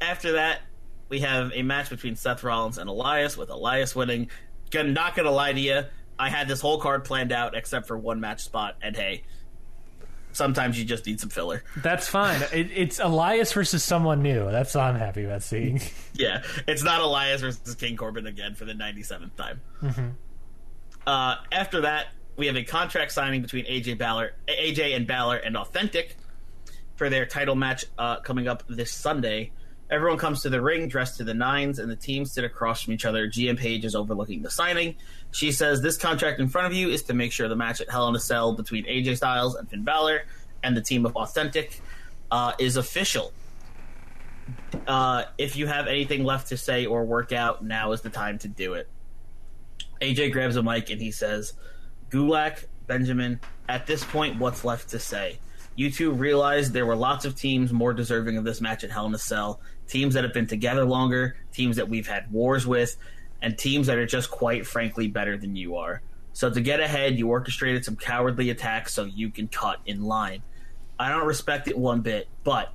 [0.00, 0.60] After that,
[1.08, 4.30] we have a match between Seth Rollins and Elias, with Elias winning.
[4.70, 5.82] Gonna, not gonna lie to you,
[6.18, 9.22] I had this whole card planned out except for one match spot, and hey,
[10.34, 11.64] sometimes you just need some filler.
[11.76, 12.42] That's fine.
[12.52, 14.50] It, it's Elias versus someone new.
[14.50, 15.80] That's what I'm happy about seeing.
[16.16, 20.16] Yeah, it's not Elias versus King Corbin again for the 97th time.
[21.06, 22.06] Uh, after that,
[22.36, 26.16] we have a contract signing between AJ Balor, AJ and Balor and Authentic
[26.94, 29.50] for their title match uh, coming up this Sunday.
[29.90, 32.94] Everyone comes to the ring dressed to the nines, and the teams sit across from
[32.94, 33.28] each other.
[33.28, 34.96] GM Paige is overlooking the signing.
[35.30, 37.90] She says, This contract in front of you is to make sure the match at
[37.90, 40.22] Hell in a Cell between AJ Styles and Finn Balor
[40.62, 41.80] and the team of Authentic
[42.30, 43.32] uh, is official.
[44.86, 48.38] Uh, if you have anything left to say or work out, now is the time
[48.38, 48.88] to do it.
[50.00, 51.54] AJ grabs a mic and he says,
[52.10, 55.38] Gulak, Benjamin, at this point, what's left to say?
[55.76, 59.06] You two realized there were lots of teams more deserving of this match at Hell
[59.06, 59.60] in a Cell.
[59.88, 62.96] Teams that have been together longer, teams that we've had wars with,
[63.42, 66.00] and teams that are just quite frankly better than you are.
[66.32, 70.42] So to get ahead, you orchestrated some cowardly attacks so you can cut in line.
[70.98, 72.72] I don't respect it one bit, but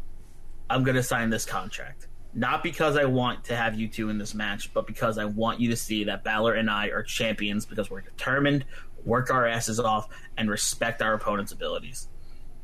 [0.69, 2.07] I'm going to sign this contract.
[2.33, 5.59] Not because I want to have you two in this match, but because I want
[5.59, 8.65] you to see that Balor and I are champions because we're determined,
[9.03, 10.07] work our asses off,
[10.37, 12.07] and respect our opponent's abilities.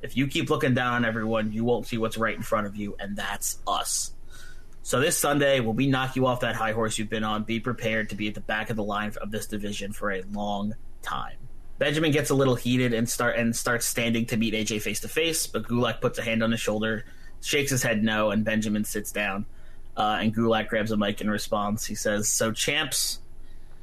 [0.02, 2.76] If you keep looking down on everyone, you won't see what's right in front of
[2.76, 4.14] you, and that's us.
[4.86, 7.60] So this Sunday, when we knock you off that high horse you've been on, be
[7.60, 10.76] prepared to be at the back of the line of this division for a long
[11.02, 11.38] time.
[11.80, 15.08] Benjamin gets a little heated and start and starts standing to meet AJ face to
[15.08, 17.04] face, but Gulak puts a hand on his shoulder,
[17.42, 19.48] shakes his head no, and Benjamin sits down.
[19.98, 21.84] Uh, and Gulak grabs a mic in response.
[21.88, 23.22] He says, "So champs,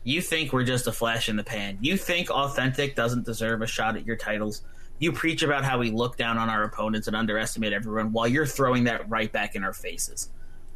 [0.05, 1.78] you think we're just a flash in the pan?
[1.80, 4.62] You think authentic doesn't deserve a shot at your titles?
[5.00, 8.46] You preach about how we look down on our opponents and underestimate everyone, while you're
[8.46, 10.28] throwing that right back in our faces."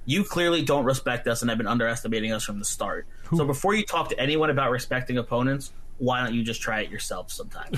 [0.07, 3.07] You clearly don't respect us and have been underestimating us from the start.
[3.37, 6.91] So before you talk to anyone about respecting opponents, why don't you just try it
[6.91, 7.73] yourself sometime?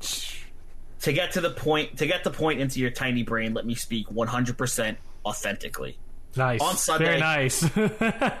[1.02, 3.74] to get to the point, to get the point into your tiny brain, let me
[3.74, 5.98] speak 100% authentically.
[6.34, 6.60] Nice.
[6.62, 7.70] On Sunday- Very nice.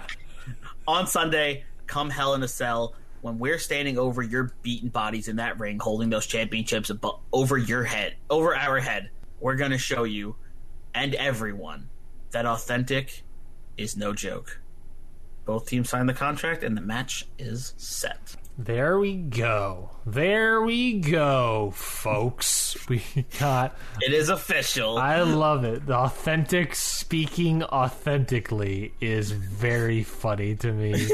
[0.88, 5.36] On Sunday, come hell in a cell, when we're standing over your beaten bodies in
[5.36, 9.10] that ring, holding those championships abo- over your head, over our head,
[9.40, 10.36] we're going to show you
[10.94, 11.89] and everyone
[12.30, 13.22] that authentic
[13.76, 14.60] is no joke.
[15.44, 18.36] Both teams signed the contract, and the match is set.
[18.64, 19.90] There we go.
[20.06, 22.76] There we go, folks.
[22.88, 23.02] We
[23.38, 23.76] got.
[24.00, 24.98] It is official.
[24.98, 25.86] I love it.
[25.86, 31.06] The authentic speaking authentically is very funny to me.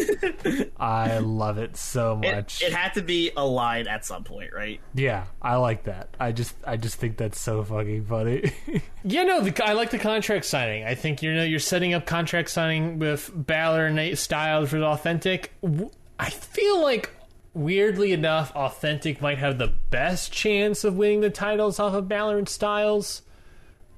[0.78, 2.62] I love it so much.
[2.62, 4.80] it had to be a line at some point, right?
[4.94, 6.08] Yeah, I like that.
[6.18, 8.52] I just, I just think that's so fucking funny.
[9.04, 10.84] yeah, no, the, I like the contract signing.
[10.84, 14.78] I think you know you're setting up contract signing with Balor and Nate Styles for
[14.78, 15.52] the authentic.
[16.18, 17.10] I feel like
[17.56, 22.38] weirdly enough, authentic might have the best chance of winning the titles off of Balor
[22.38, 23.22] and Styles.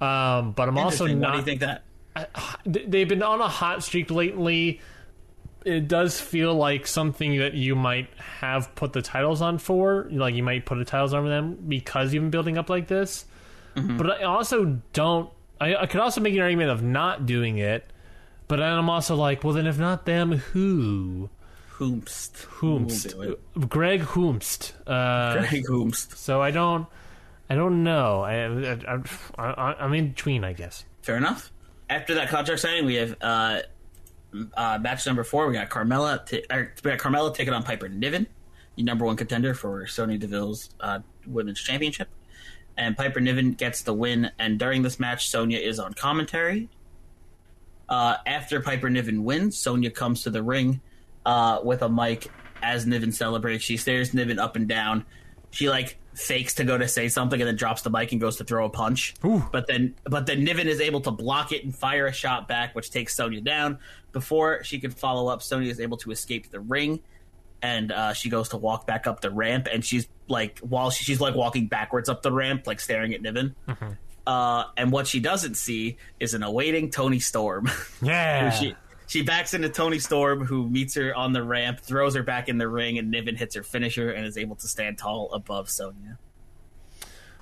[0.00, 1.30] Um, but I'm also not.
[1.30, 1.82] Why do you think that?
[2.72, 4.80] th- they've been on a hot streak lately.
[5.64, 8.08] It does feel like something that you might
[8.40, 10.06] have put the titles on for.
[10.10, 13.24] Like you might put the titles on them because you've been building up like this.
[13.74, 15.30] But I also don't.
[15.60, 17.84] I, I could also make an argument of not doing it.
[18.46, 21.28] But then I'm also like, well, then if not them, who?
[21.78, 22.46] Hoomst.
[22.46, 23.14] Hoomst.
[23.14, 23.66] We'll.
[23.66, 24.72] Greg Whomst.
[24.86, 26.16] Uh, Greg Hoomst.
[26.16, 26.86] so I don't.
[27.50, 28.22] I don't know.
[28.22, 29.02] I, I,
[29.38, 30.84] I, I'm in between, I guess.
[31.02, 31.50] Fair enough.
[31.88, 33.60] After that contract signing, we have uh,
[34.54, 35.46] uh, match number four.
[35.46, 36.26] We got Carmella.
[36.26, 38.26] T- or, we got Carmella taking on Piper Niven,
[38.76, 42.08] the number one contender for Sonya Deville's uh, Women's Championship.
[42.76, 44.30] And Piper Niven gets the win.
[44.38, 46.68] And during this match, Sonya is on commentary.
[47.88, 50.82] Uh, after Piper Niven wins, Sonya comes to the ring
[51.26, 52.28] uh, with a mic
[52.62, 53.64] as Niven celebrates.
[53.64, 55.04] She stares Niven up and down.
[55.50, 58.36] She like fakes to go to say something and then drops the mic and goes
[58.36, 59.14] to throw a punch.
[59.52, 62.74] But then, but then Niven is able to block it and fire a shot back,
[62.74, 63.78] which takes Sonya down.
[64.12, 67.00] Before she can follow up, Sonya is able to escape the ring,
[67.62, 69.68] and uh, she goes to walk back up the ramp.
[69.72, 73.22] And she's like, while she, she's like walking backwards up the ramp, like staring at
[73.22, 73.54] Niven.
[74.26, 77.70] Uh, and what she doesn't see is an awaiting Toni Storm.
[78.02, 78.50] Yeah.
[78.50, 78.74] she
[79.08, 82.58] she backs into Toni Storm, who meets her on the ramp, throws her back in
[82.58, 86.18] the ring, and Niven hits her finisher and is able to stand tall above Sonya.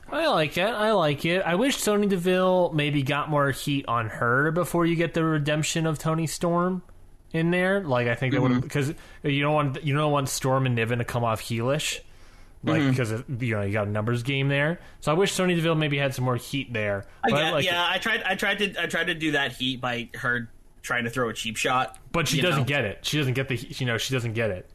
[0.09, 0.69] I like it.
[0.69, 1.43] I like it.
[1.43, 5.87] I wish Sonya Deville maybe got more heat on her before you get the redemption
[5.87, 6.83] of Toni Storm
[7.33, 7.83] in there.
[7.83, 9.29] Like I think that would because mm-hmm.
[9.29, 11.99] you don't want you don't want Storm and Niven to come off heelish,
[12.63, 12.91] like mm-hmm.
[12.91, 14.79] because of, you know you got a numbers game there.
[15.01, 17.07] So I wish Sonya Deville maybe had some more heat there.
[17.25, 17.97] I But I get- like yeah, it.
[17.97, 18.23] I tried.
[18.23, 18.83] I tried to.
[18.85, 20.49] I tried to do that heat by her
[20.87, 22.65] trying to throw a cheap shot, but she doesn't know?
[22.67, 23.05] get it.
[23.05, 24.71] She doesn't get the you know she doesn't get it.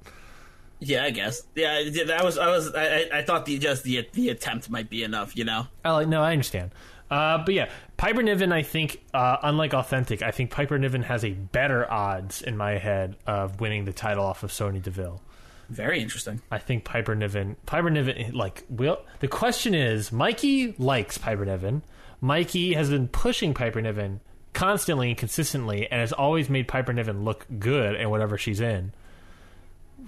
[0.79, 1.43] Yeah, I guess.
[1.55, 2.37] Yeah, that was.
[2.37, 2.73] I was.
[2.73, 5.35] I, I- I thought the just the the attempt might be enough.
[5.37, 5.67] You know.
[5.85, 6.71] I like no, I understand.
[7.09, 11.25] Uh, but yeah, Piper Niven, I think, uh, unlike Authentic, I think Piper Niven has
[11.25, 15.21] a better odds in my head of winning the title off of Sonya Deville.
[15.69, 16.41] Very interesting.
[16.49, 19.03] I think Piper Niven, Piper Niven, like, will.
[19.19, 21.83] The question is, Mikey likes Piper Niven.
[22.21, 24.21] Mikey has been pushing Piper Niven
[24.53, 28.93] constantly and consistently, and has always made Piper Niven look good in whatever she's in.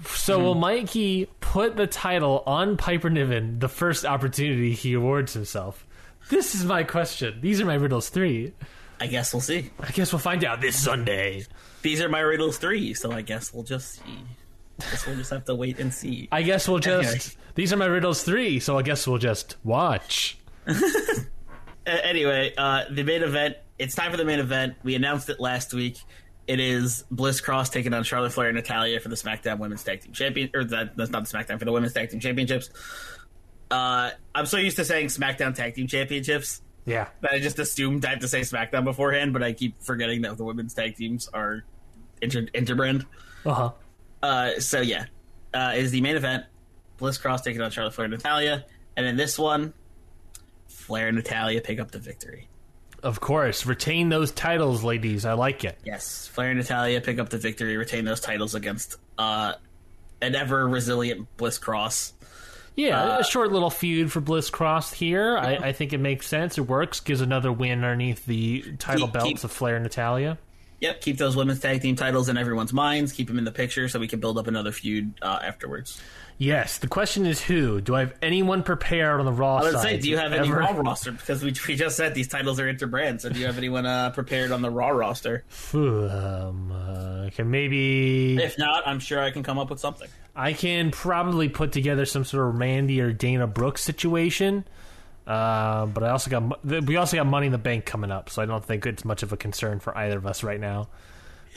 [0.05, 5.85] So will Mikey put the title on Piper Niven the first opportunity he awards himself?
[6.29, 7.39] This is my question.
[7.41, 8.53] These are my riddles three.
[8.99, 9.69] I guess we'll see.
[9.79, 11.45] I guess we'll find out this Sunday.
[11.81, 14.23] These are my riddles three, so I guess we'll just see.
[14.79, 16.27] Guess we'll just have to wait and see.
[16.31, 17.07] I guess we'll just.
[17.07, 17.19] Anyway.
[17.55, 20.37] These are my riddles three, so I guess we'll just watch.
[21.85, 23.57] Anyway, uh, the main event.
[23.83, 24.75] It's time for the main event.
[24.83, 25.97] We announced it last week.
[26.47, 29.99] It is Bliss Cross taking on Charlotte Flair and Natalya for the SmackDown Women's Tag
[30.01, 32.69] Team Champion, or that, that's not the SmackDown for the Women's Tag Team Championships.
[33.69, 37.07] Uh, I'm so used to saying SmackDown Tag Team Championships Yeah.
[37.21, 40.37] that I just assumed I have to say SmackDown beforehand, but I keep forgetting that
[40.37, 41.65] the women's tag teams are
[42.21, 43.05] inter- interbrand.
[43.45, 43.71] Uh huh.
[44.21, 45.05] Uh, so yeah,
[45.53, 46.45] uh, is the main event.
[46.97, 48.63] Bliss Cross taking on Charlotte Flair and Natalya,
[48.95, 49.73] and in this one,
[50.67, 52.47] Flair and Natalya pick up the victory.
[53.03, 55.25] Of course, retain those titles, ladies.
[55.25, 55.77] I like it.
[55.83, 59.53] Yes, Flair and Natalya pick up the victory, retain those titles against uh,
[60.21, 62.13] an ever resilient Bliss Cross.
[62.75, 65.37] Yeah, a short little feud for Bliss Cross here.
[65.37, 66.57] I, I think it makes sense.
[66.57, 67.01] It works.
[67.01, 70.39] Gives another win underneath the title Keep- belts keep- of Flair and Natalya.
[70.83, 73.13] Yep, keep those women's tag team titles in everyone's minds.
[73.13, 76.01] Keep them in the picture so we can build up another feud uh, afterwards.
[76.37, 76.79] Yes.
[76.79, 77.79] The question is who?
[77.79, 79.81] Do I have anyone prepared on the Raw I would side?
[79.81, 81.13] say, do you have any ever- Raw roster?
[81.13, 83.21] Because we, we just said these titles are interbrand.
[83.21, 85.45] So do you have anyone uh, prepared on the Raw roster?
[85.73, 90.09] Um, uh, can maybe If not, I'm sure I can come up with something.
[90.35, 94.65] I can probably put together some sort of Randy or Dana Brooks situation.
[95.25, 98.41] Uh, but I also got we also got Money in the Bank coming up, so
[98.41, 100.89] I don't think it's much of a concern for either of us right now.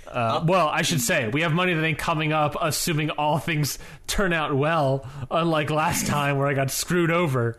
[0.07, 3.39] Uh, well, I should say we have Money in the Bank coming up, assuming all
[3.39, 5.09] things turn out well.
[5.31, 7.59] Unlike last time where I got screwed over.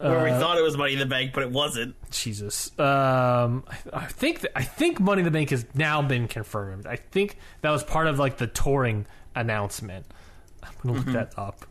[0.00, 1.94] Where we thought it was Money in the Bank, but it wasn't.
[2.10, 2.70] Jesus.
[2.78, 6.86] Um, I, I think th- I think Money in the Bank has now been confirmed.
[6.86, 10.06] I think that was part of like the touring announcement.
[10.62, 11.66] I'm gonna look that up.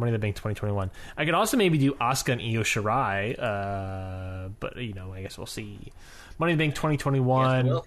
[0.00, 0.90] Money in the Bank 2021.
[1.16, 5.38] I could also maybe do Asuka and Io Shirai, uh, but you know, I guess
[5.38, 5.78] we'll see.
[6.38, 7.82] Money in the Bank 2021 Yes,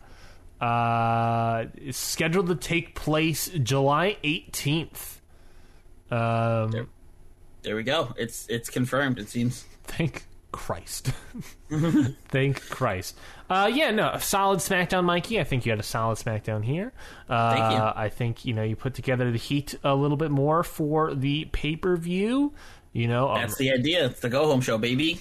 [0.61, 5.19] uh, is scheduled to take place July 18th.
[6.11, 6.87] Um, Yep.
[7.63, 8.13] There we go.
[8.17, 9.17] It's it's confirmed.
[9.19, 9.65] It seems.
[9.85, 11.11] Thank Christ.
[12.29, 13.17] Thank Christ.
[13.49, 15.39] Uh, yeah, no, solid SmackDown, Mikey.
[15.39, 16.93] I think you had a solid SmackDown here.
[17.27, 17.79] Uh, Thank you.
[17.95, 21.45] I think you know you put together the heat a little bit more for the
[21.51, 22.53] pay per view.
[22.93, 24.05] You know, um, That's the idea.
[24.05, 25.19] It's the go home show, baby.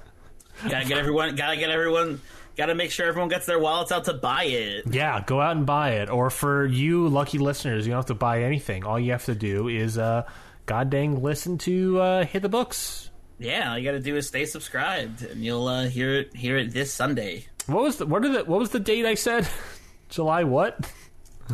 [0.68, 1.34] gotta get everyone.
[1.36, 2.20] Gotta get everyone.
[2.56, 4.84] Gotta make sure everyone gets their wallets out to buy it.
[4.90, 6.08] yeah, go out and buy it.
[6.10, 8.84] Or for you lucky listeners, you don't have to buy anything.
[8.84, 10.24] All you have to do is, uh,
[10.66, 13.09] god dang, listen to uh, hit the books.
[13.40, 16.36] Yeah, all you gotta do is stay subscribed, and you'll uh, hear it.
[16.36, 19.48] Hear it this Sunday, What was the what the what was the date I said?
[20.10, 20.90] July what?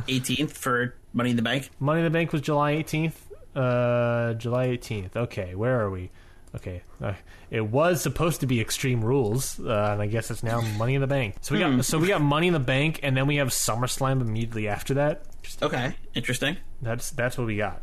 [0.08, 1.70] 18th for Money in the Bank.
[1.78, 3.14] Money in the Bank was July 18th.
[3.54, 5.16] Uh, July 18th.
[5.16, 6.10] Okay, where are we?
[6.56, 7.14] Okay, uh,
[7.50, 11.00] it was supposed to be Extreme Rules, uh, and I guess it's now Money in
[11.00, 11.36] the Bank.
[11.42, 14.20] So we got so we got Money in the Bank, and then we have SummerSlam
[14.20, 15.22] immediately after that.
[15.62, 16.56] Okay, interesting.
[16.82, 17.82] that's that's what we got.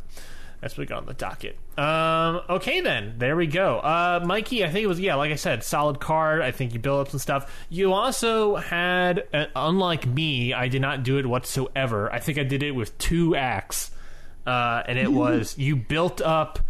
[0.64, 1.58] That's what we got on the docket.
[1.76, 3.80] Um, okay, then there we go.
[3.80, 6.40] Uh, Mikey, I think it was yeah, like I said, solid card.
[6.40, 7.54] I think you built up some stuff.
[7.68, 12.10] You also had, uh, unlike me, I did not do it whatsoever.
[12.10, 13.90] I think I did it with two acts,
[14.46, 16.60] uh, and it was you built up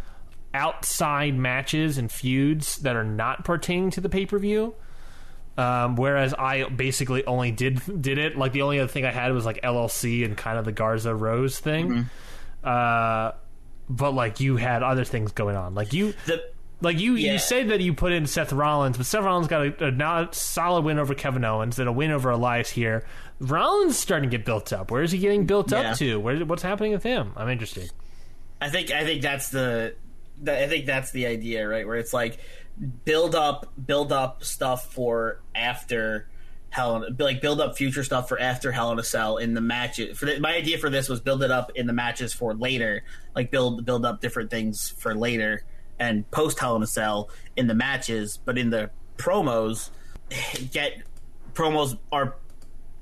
[0.52, 4.74] outside matches and feuds that are not pertaining to the pay per view.
[5.56, 9.32] Um, whereas I basically only did did it like the only other thing I had
[9.32, 12.10] was like LLC and kind of the Garza Rose thing.
[12.64, 13.32] Uh,
[13.88, 16.42] but like you had other things going on, like you The
[16.80, 17.32] like you Yeah.
[17.34, 20.34] you say that you put in Seth Rollins, but Seth Rollins got a, a not
[20.34, 23.04] solid win over Kevin Owens and a win over Elias here.
[23.40, 24.90] Rollins starting to get built up.
[24.90, 25.92] Where is he getting built Yeah.
[25.92, 26.16] up to?
[26.20, 27.32] Where, what's happening with him?
[27.36, 27.90] I'm interested.
[28.60, 29.94] I think I think that's the,
[30.42, 31.86] the I think that's the idea, right?
[31.86, 32.38] Where it's like
[33.04, 36.28] build up build up stuff for after
[36.74, 39.60] Hell in, like build up future stuff for after Hell in a Cell in the
[39.60, 40.18] matches.
[40.18, 43.04] For the, my idea for this was build it up in the matches for later,
[43.36, 45.64] like build build up different things for later
[46.00, 49.90] and post Hell in a Cell in the matches, but in the promos
[50.72, 51.02] get
[51.52, 52.34] promos are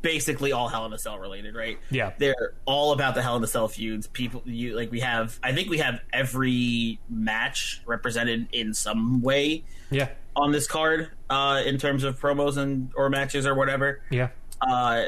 [0.03, 1.79] basically all Hell in a Cell related, right?
[1.91, 2.13] Yeah.
[2.19, 4.07] they're all about the Hell in a Cell feuds.
[4.09, 5.39] People, you like we have.
[5.43, 11.63] I think we have every match represented in some way Yeah, on this card uh,
[11.65, 14.03] in terms of promos and or matches or whatever.
[14.11, 14.29] yeah,
[14.61, 15.05] Uh,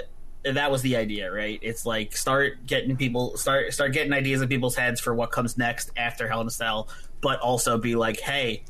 [0.47, 1.59] and that was the idea, right?
[1.63, 5.57] It's like start getting people start start getting ideas in people's heads for what comes
[5.59, 6.89] next after Hell in a Cell,
[7.21, 8.63] but also be like, hey,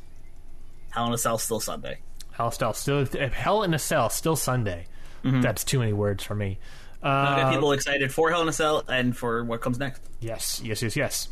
[0.89, 1.99] Hell in a Cell still Sunday.
[2.31, 4.87] Hell Cell still Hell in a Cell still Sunday.
[5.41, 6.59] That's too many words for me.
[7.01, 10.01] Uh, Get people excited for Hell in a Cell and for what comes next.
[10.19, 11.29] Yes, yes, yes, yes.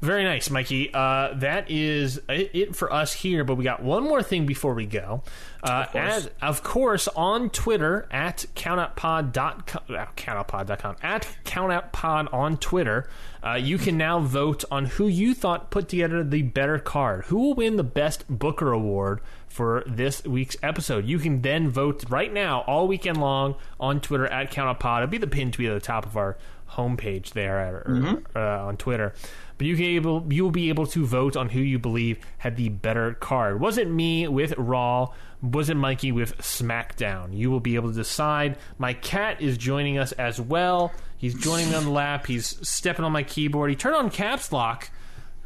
[0.00, 0.90] Very nice, Mikey.
[0.92, 4.84] Uh, that is it for us here, but we got one more thing before we
[4.84, 5.22] go.
[5.62, 5.94] Uh, course.
[5.94, 13.08] As, of course, on Twitter at countoutpod.com, uh, countoutpod.com, at countoutpod on Twitter,
[13.42, 17.24] uh, you can now vote on who you thought put together the better card.
[17.26, 19.20] Who will win the Best Booker Award
[19.54, 21.06] for this week's episode?
[21.06, 24.98] You can then vote right now, all weekend long, on Twitter at countoutpod.
[25.04, 26.36] It'll be the pinned tweet at the top of our
[26.72, 28.36] homepage there at, or, Mm-hmm.
[28.36, 29.14] uh, on Twitter.
[29.56, 32.56] But you can able you will be able to vote on who you believe had
[32.56, 33.60] the better card.
[33.60, 35.12] Was it me with Raw?
[35.40, 37.36] Was it Mikey with SmackDown?
[37.36, 38.58] You will be able to decide.
[38.78, 40.92] My cat is joining us as well.
[41.16, 42.26] He's joining me on the lap.
[42.26, 43.70] He's stepping on my keyboard.
[43.70, 44.90] He turned on caps lock.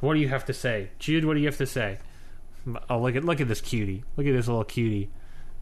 [0.01, 1.25] What do you have to say, Jude?
[1.27, 1.99] What do you have to say?
[2.91, 4.05] Oh, look at look at this cutie.
[4.17, 5.11] Look at this little cutie.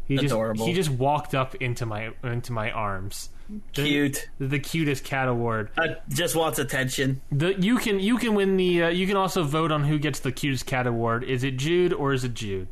[0.07, 0.67] He just Adorable.
[0.67, 3.31] he just walked up into my into my arms.
[3.75, 4.29] The- Cute.
[4.41, 5.71] The, cutest cat award.
[5.79, 7.21] Uh, just wants attention.
[7.31, 10.21] The you can you can win the uh, you can also vote on who gets
[10.21, 11.25] the cutest cat award.
[11.25, 12.69] Is it Jude or is it Jude?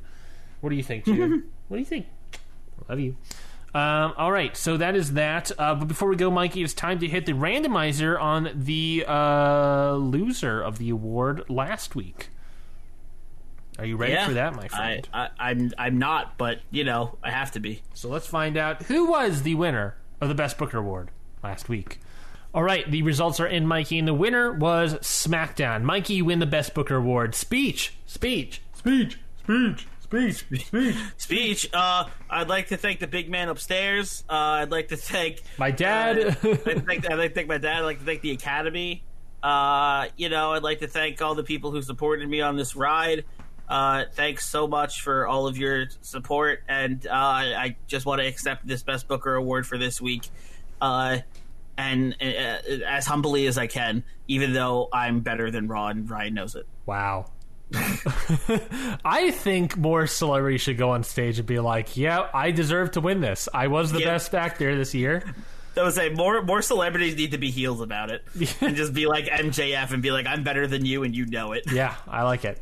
[0.61, 1.45] What do you think, Jude?
[1.69, 2.07] what do you think?
[2.89, 3.17] Love you.
[3.75, 5.51] Um, all right, so that is that.
[5.59, 9.95] Uh, but before we go, Mikey, it's time to hit the randomizer on the uh,
[9.95, 12.31] loser of the award last week.
[13.79, 15.09] Are you ready Yeah, for that, my friend?
[15.13, 17.83] I, I'm I'm not, but you know I have to be.
[17.95, 21.11] So let's find out who was the winner of the Best Booker Award
[21.43, 21.99] last week.
[22.55, 25.83] All right, the results are in, Mikey, and the winner was SmackDown.
[25.83, 27.35] Mikey, you win the Best Booker Award.
[27.35, 30.95] Speech, speech, speech, speech, speech, speech.
[31.17, 31.71] Speech.
[31.73, 34.23] Uh, I'd like to thank the big man upstairs.
[34.31, 36.19] Uh, I'd like to thank My dad.
[36.45, 37.79] Uh, I'd, like, I'd like to thank my dad.
[37.79, 39.03] I'd like to thank the academy.
[39.43, 42.77] Uh, you know, I'd like to thank all the people who supported me on this
[42.77, 43.25] ride.
[43.69, 48.27] Uh, thanks so much for all of your support, and uh, I just want to
[48.27, 50.29] accept this Best Booker award for this week,
[50.83, 51.19] uh,
[51.79, 52.25] and uh,
[52.87, 56.67] as humbly as I can, even though I'm better than Raw and Ryan knows it.
[56.87, 57.27] wow.
[59.05, 63.01] I think more celebrities should go on stage and be like, "Yeah, I deserve to
[63.01, 63.49] win this.
[63.53, 64.07] I was the Yeah.
[64.13, 65.25] best actor this year."
[65.77, 68.23] I would say more more celebrities need to be heels about it,
[68.61, 71.53] and just be like MJF and be like, "I'm better than you, and you know
[71.53, 72.61] it." Yeah, I like it.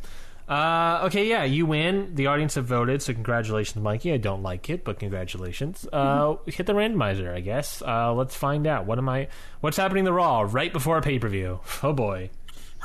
[0.52, 2.14] Uh, okay, yeah, you win.
[2.14, 4.12] The audience have voted, so congratulations, Mikey.
[4.12, 5.88] I don't like it, but congratulations.
[5.90, 7.80] Uh, hit the randomizer, I guess.
[7.80, 8.84] Uh, let's find out.
[8.84, 9.28] What am I?
[9.62, 11.60] What's happening to Raw right before a pay per view?
[11.82, 12.28] Oh boy.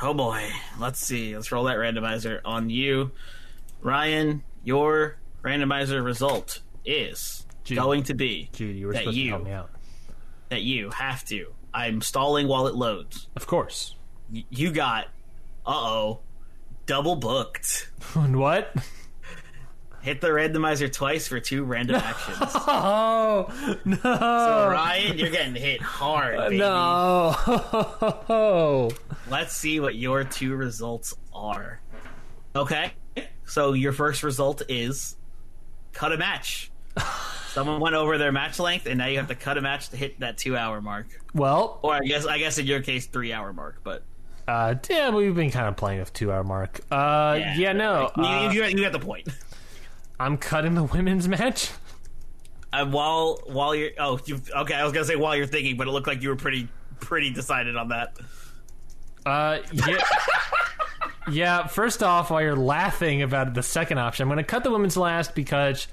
[0.00, 0.48] Oh boy,
[0.80, 1.34] let's see.
[1.36, 3.10] Let's roll that randomizer on you,
[3.82, 4.42] Ryan.
[4.64, 7.76] Your randomizer result is Jude.
[7.78, 9.70] going to be Judy, you were that supposed to you help me out.
[10.48, 11.52] that you have to.
[11.74, 13.28] I'm stalling while it loads.
[13.36, 13.94] Of course.
[14.32, 15.06] Y- you got,
[15.66, 16.20] uh oh,
[16.88, 17.88] double booked.
[18.14, 18.74] what?
[20.00, 22.38] Hit the randomizer twice for two random actions.
[22.70, 23.96] Oh no!
[23.96, 26.58] So Ryan, you're getting hit hard, uh, baby.
[26.58, 28.90] no!
[29.30, 31.80] Let's see what your two results are.
[32.56, 32.92] Okay.
[33.44, 35.16] So your first result is
[35.92, 36.70] cut a match.
[37.52, 39.96] Someone went over their match length, and now you have to cut a match to
[39.96, 43.80] hit that two-hour mark, well, or I guess I guess in your case, three-hour mark.
[43.84, 44.02] But
[44.48, 46.80] uh, damn, we've been kind of playing with two hour mark.
[46.90, 49.28] Uh, yeah, no, you, uh, you, you got the point.
[50.18, 51.70] I'm cutting the women's match.
[52.72, 55.86] Uh, while while you're oh you okay, I was gonna say while you're thinking, but
[55.86, 56.68] it looked like you were pretty
[57.00, 58.16] pretty decided on that.
[59.24, 59.98] Uh, yeah.
[61.30, 64.70] yeah, first off, while you're laughing about the second option, I'm going to cut the
[64.70, 65.86] women's last because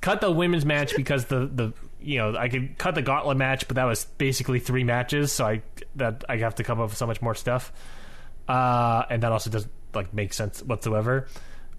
[0.00, 3.68] cut the women's match because the the you know I could cut the gauntlet match,
[3.68, 5.62] but that was basically three matches, so I
[5.96, 7.72] that I have to come up with so much more stuff,
[8.48, 11.26] uh, and that also doesn't like make sense whatsoever.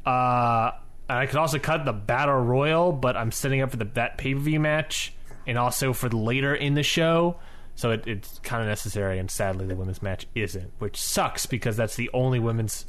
[0.06, 0.72] Uh,
[1.10, 4.18] and I could also cut the battle royal, but I'm setting up for the that
[4.18, 5.14] pay per view match
[5.46, 7.38] and also for the later in the show.
[7.76, 11.78] So it, it's kind of necessary, and sadly, the women's match isn't, which sucks because
[11.78, 12.86] that's the only women's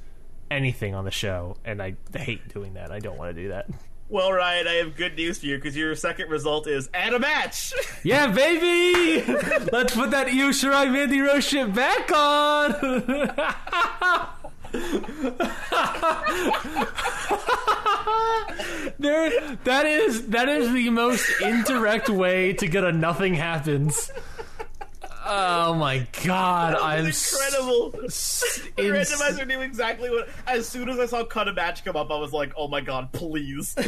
[0.51, 2.91] anything on the show, and I hate doing that.
[2.91, 3.68] I don't want to do that.
[4.12, 7.18] Well, Ryan, I have good news for you because your second result is at a
[7.18, 7.72] match.
[8.04, 9.22] Yeah, baby!
[9.72, 12.72] Let's put that Io Shirai Mandy Rose shit back on!
[18.98, 24.10] there, that is that is the most indirect way to get a nothing happens.
[25.35, 27.95] Oh my god, I'm incredible.
[28.05, 30.28] s- The randomizer knew exactly what.
[30.47, 32.80] As soon as I saw cut a match come up, I was like, "Oh my
[32.83, 33.74] god, please!"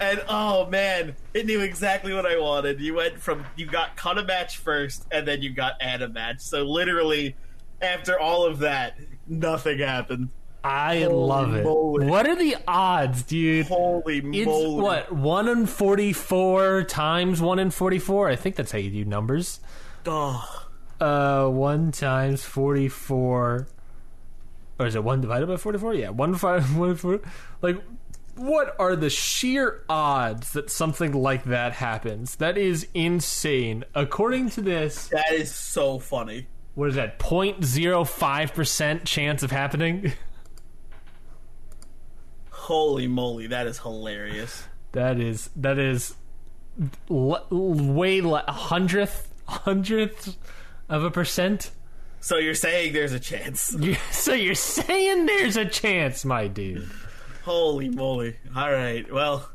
[0.00, 2.80] and oh man, it knew exactly what I wanted.
[2.80, 6.08] You went from you got cut a match first, and then you got add a
[6.08, 6.40] match.
[6.40, 7.36] So literally,
[7.80, 8.98] after all of that,
[9.28, 10.30] nothing happened.
[10.64, 11.64] I love it.
[11.64, 12.06] moly.
[12.06, 13.66] What are the odds, dude?
[13.66, 14.80] Holy It's moly!
[14.82, 18.28] what one in forty-four times one in forty-four.
[18.30, 19.60] I think that's how you do numbers.
[20.06, 20.66] Oh,
[21.00, 23.66] Uh, one times forty-four,
[24.78, 25.94] or is it one divided by forty-four?
[25.94, 27.20] Yeah, one five one four.
[27.60, 27.82] Like,
[28.36, 32.36] what are the sheer odds that something like that happens?
[32.36, 33.84] That is insane.
[33.94, 36.46] According to this, that is so funny.
[36.74, 37.18] what is that?
[37.18, 40.12] 0.05 percent chance of happening.
[42.64, 44.64] Holy moly, that is hilarious.
[44.92, 46.14] That is that is
[47.10, 50.34] l- way le- a hundredth hundredth
[50.88, 51.72] of a percent.
[52.20, 53.76] So you're saying there's a chance?
[54.12, 56.88] So you're saying there's a chance, my dude?
[57.44, 58.36] Holy moly!
[58.56, 59.46] All right, well,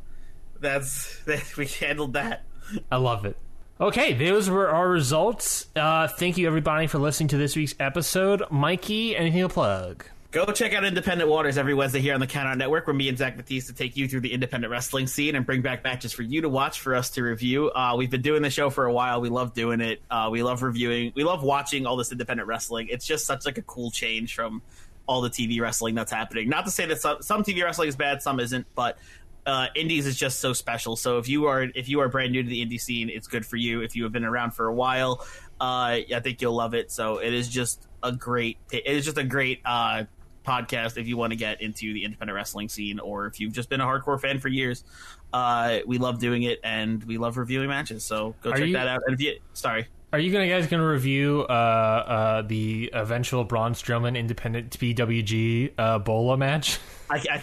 [0.60, 2.44] that's that, we handled that.
[2.92, 3.38] I love it.
[3.82, 5.66] Okay, those were our results.
[5.76, 8.44] Uh, thank you everybody for listening to this week's episode.
[8.52, 10.06] Mikey, anything to plug?
[10.32, 13.18] Go check out Independent Waters every Wednesday here on the Countout Network, where me and
[13.18, 16.42] Zach Batista take you through the independent wrestling scene and bring back matches for you
[16.42, 17.72] to watch, for us to review.
[17.72, 19.22] Uh, we've been doing the show for a while.
[19.22, 20.04] We love doing it.
[20.08, 21.14] Uh, we love reviewing.
[21.16, 22.90] We love watching all this independent wrestling.
[22.92, 24.62] It's just such like a cool change from
[25.08, 26.48] all the TV wrestling that's happening.
[26.48, 29.00] Not to say that some, some TV wrestling is bad, some isn't, but
[29.48, 30.96] uh, indies is just so special.
[30.96, 33.48] So if you are if you are brand new to the indie scene, it's good
[33.48, 33.82] for you.
[33.82, 35.26] If you have been around for a while,
[35.60, 36.92] uh, I think you'll love it.
[36.92, 38.58] So it is just a great.
[38.72, 40.04] It is just a great uh,
[40.46, 43.70] podcast if you want to get into the independent wrestling scene, or if you've just
[43.70, 44.84] been a hardcore fan for years.
[45.32, 48.04] Uh, we love doing it, and we love reviewing matches.
[48.04, 49.02] So go Are check you- that out.
[49.06, 53.74] And if you, sorry, Are you gonna guys gonna review uh, uh, the eventual Braun
[53.74, 56.80] Strowman Independent PWG uh, Bola match?
[57.12, 57.42] I, I,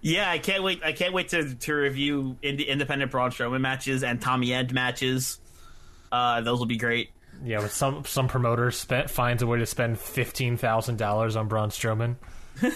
[0.00, 0.82] yeah, I can't wait.
[0.82, 5.40] I can't wait to to review ind- independent Braun Strowman matches and Tommy End matches.
[6.10, 7.10] Uh, those will be great.
[7.44, 11.48] Yeah, with some some promoter spent finds a way to spend fifteen thousand dollars on
[11.48, 12.16] Braun Strowman.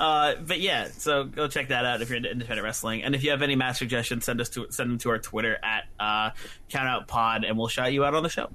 [0.00, 3.02] Uh, but yeah, so go check that out if you're into independent wrestling.
[3.02, 5.58] And if you have any match suggestions, send us to send them to our Twitter
[5.62, 6.30] at uh,
[6.70, 8.48] CountOutPod, and we'll shout you out on the show.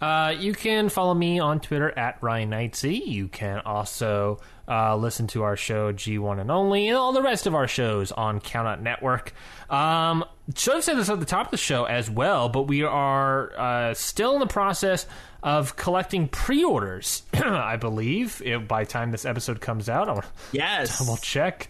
[0.00, 3.06] Uh, you can follow me on Twitter at Ryan Knightsey.
[3.06, 7.46] You can also uh, listen to our show G1 and Only and all the rest
[7.46, 9.32] of our shows on Count Out Network.
[9.70, 10.24] Um,
[10.56, 13.52] should have said this at the top of the show as well, but we are
[13.58, 15.06] uh, still in the process
[15.42, 17.22] of collecting pre-orders.
[17.34, 21.68] I believe if, by the time this episode comes out, I'll Yes, double check.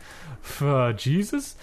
[0.60, 1.56] Uh, Jesus.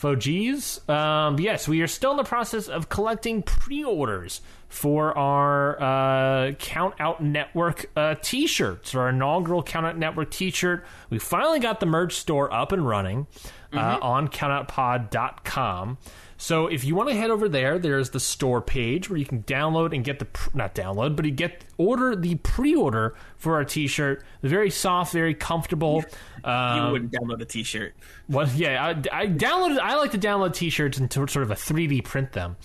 [0.00, 0.88] Fogees.
[0.88, 6.94] Um, yes, we are still in the process of collecting pre-orders for our uh, Count
[6.98, 10.86] Out Network uh, T-shirts, our inaugural Count Out Network T-shirt.
[11.10, 13.26] We finally got the merch store up and running
[13.74, 15.98] uh, on CountOutPod.com.
[16.38, 19.42] So if you want to head over there, there's the store page where you can
[19.42, 23.64] download and get the pr- not download, but you get order the pre-order for our
[23.64, 24.22] T-shirt.
[24.42, 26.04] Very soft, very comfortable.
[26.44, 27.94] you Um, wouldn't download a T-shirt.
[28.28, 29.78] well, yeah, I, I downloaded.
[29.78, 32.56] I like to download T-shirts and to sort of a 3D print them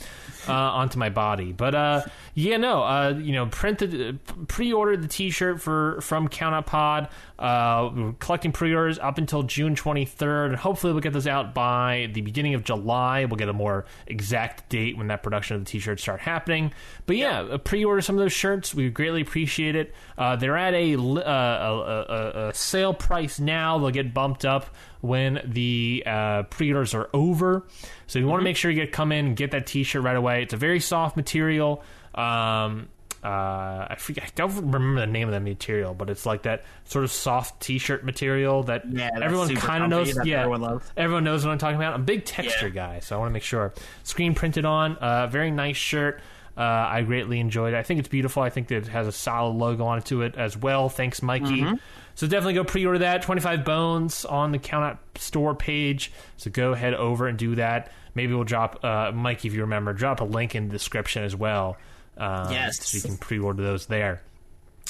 [0.48, 1.52] uh, onto my body.
[1.52, 2.02] But uh,
[2.34, 6.56] yeah, no, uh, you know, print the pre-ordered the T-shirt for from Count.
[7.38, 12.10] Uh, we're collecting pre-orders up until June 23rd, and hopefully we'll get those out by
[12.14, 13.26] the beginning of July.
[13.26, 16.72] We'll get a more exact date when that production of the T-shirts start happening.
[17.06, 18.74] But yeah, uh pre-order some of those shirts.
[18.74, 19.94] We greatly appreciate it.
[20.18, 23.78] Uh, they're at a, uh, a, a, a sale price now.
[23.78, 24.66] They'll get bumped up
[25.02, 27.68] when the uh, pre-orders are over.
[28.08, 30.16] So you want to make sure you get come in and get that T-shirt right
[30.16, 30.42] away.
[30.44, 31.84] It's a very soft material.
[32.16, 32.90] Um,
[33.24, 36.64] uh, I forget, I don't remember the name of the material, but it's like that
[36.86, 40.16] sort of soft T-shirt material that Yeah, everyone kind of knows.
[40.26, 40.92] Yeah, everyone loves.
[40.96, 41.94] everyone knows what I'm talking about.
[41.96, 42.74] I'm a big texture Yeah.
[42.74, 43.74] guy, so I want to make sure.
[44.04, 46.22] Screen printed on, uh, very nice shirt.
[46.58, 47.78] Uh, I greatly enjoyed it.
[47.78, 48.42] I think it's beautiful.
[48.42, 50.88] I think that it has a solid logo onto it as well.
[50.88, 51.62] Thanks, Mikey.
[51.62, 51.76] Mm-hmm.
[52.16, 53.24] So definitely go pre-order that.
[53.24, 56.14] Twenty five bones on the Count Out store page.
[56.38, 57.92] So go head over and do that.
[58.14, 61.36] Maybe we'll drop uh, Mikey, if you remember, drop a link in the description as
[61.36, 61.76] well.
[62.18, 62.86] Um, Yes.
[62.86, 64.22] so you can pre-order those there.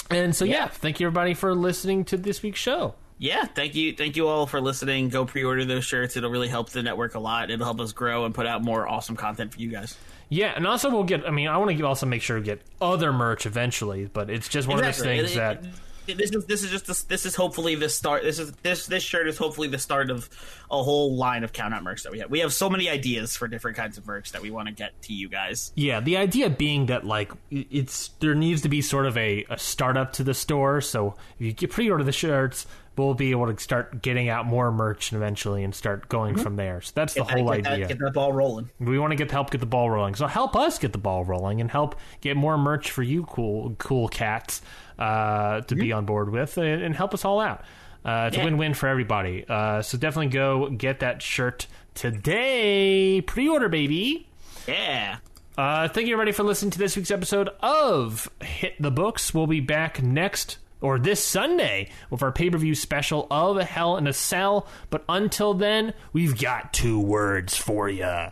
[0.08, 2.94] And so yeah, thank you everybody for listening to this week's show.
[3.18, 5.08] Yeah, thank you, thank you all for listening.
[5.08, 7.50] Go pre-order those shirts; it'll really help the network a lot.
[7.50, 9.96] It'll help us grow and put out more awesome content for you guys.
[10.28, 11.26] Yeah, and also we'll get.
[11.26, 14.48] I mean, I want to also make sure to get other merch eventually, but it's
[14.48, 15.64] just one of those things It- that.
[15.64, 15.70] it-
[16.08, 18.22] it- this is this is just this, this is hopefully the start.
[18.22, 20.28] This is this this shirt is hopefully the start of
[20.70, 22.30] a whole line of count out merch that we have.
[22.30, 25.00] We have so many ideas for different kinds of merch that we want to get
[25.02, 25.72] to you guys.
[25.74, 29.58] Yeah, the idea being that like it's there needs to be sort of a, a
[29.58, 30.80] startup to the store.
[30.80, 32.66] So if you pre-order the shirts,
[32.96, 36.56] we'll be able to start getting out more merch and eventually and start going from
[36.56, 36.80] there.
[36.80, 37.88] So that's the that- whole get that- idea.
[37.88, 38.70] get that ball rolling.
[38.80, 40.14] We want to get help get the ball rolling.
[40.14, 43.74] So help us get the ball rolling and help get more merch for you, cool
[43.78, 44.62] cool cats,
[44.98, 47.62] uh, to be on board with and, and help us all out.
[48.04, 49.44] Uh, it's a win-win for everybody.
[49.48, 53.20] Uh, so definitely go get that shirt today.
[53.20, 54.28] Pre-order, baby.
[54.68, 55.16] Yeah.
[55.58, 59.32] Uh, thank you everybody for listening to this week's episode of Hit the Books.
[59.34, 63.96] We'll be back next or this Sunday with our pay per view special of Hell
[63.96, 64.68] in a Cell.
[64.88, 68.28] But until then, we've got two words for you.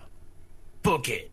[0.83, 1.33] Book it.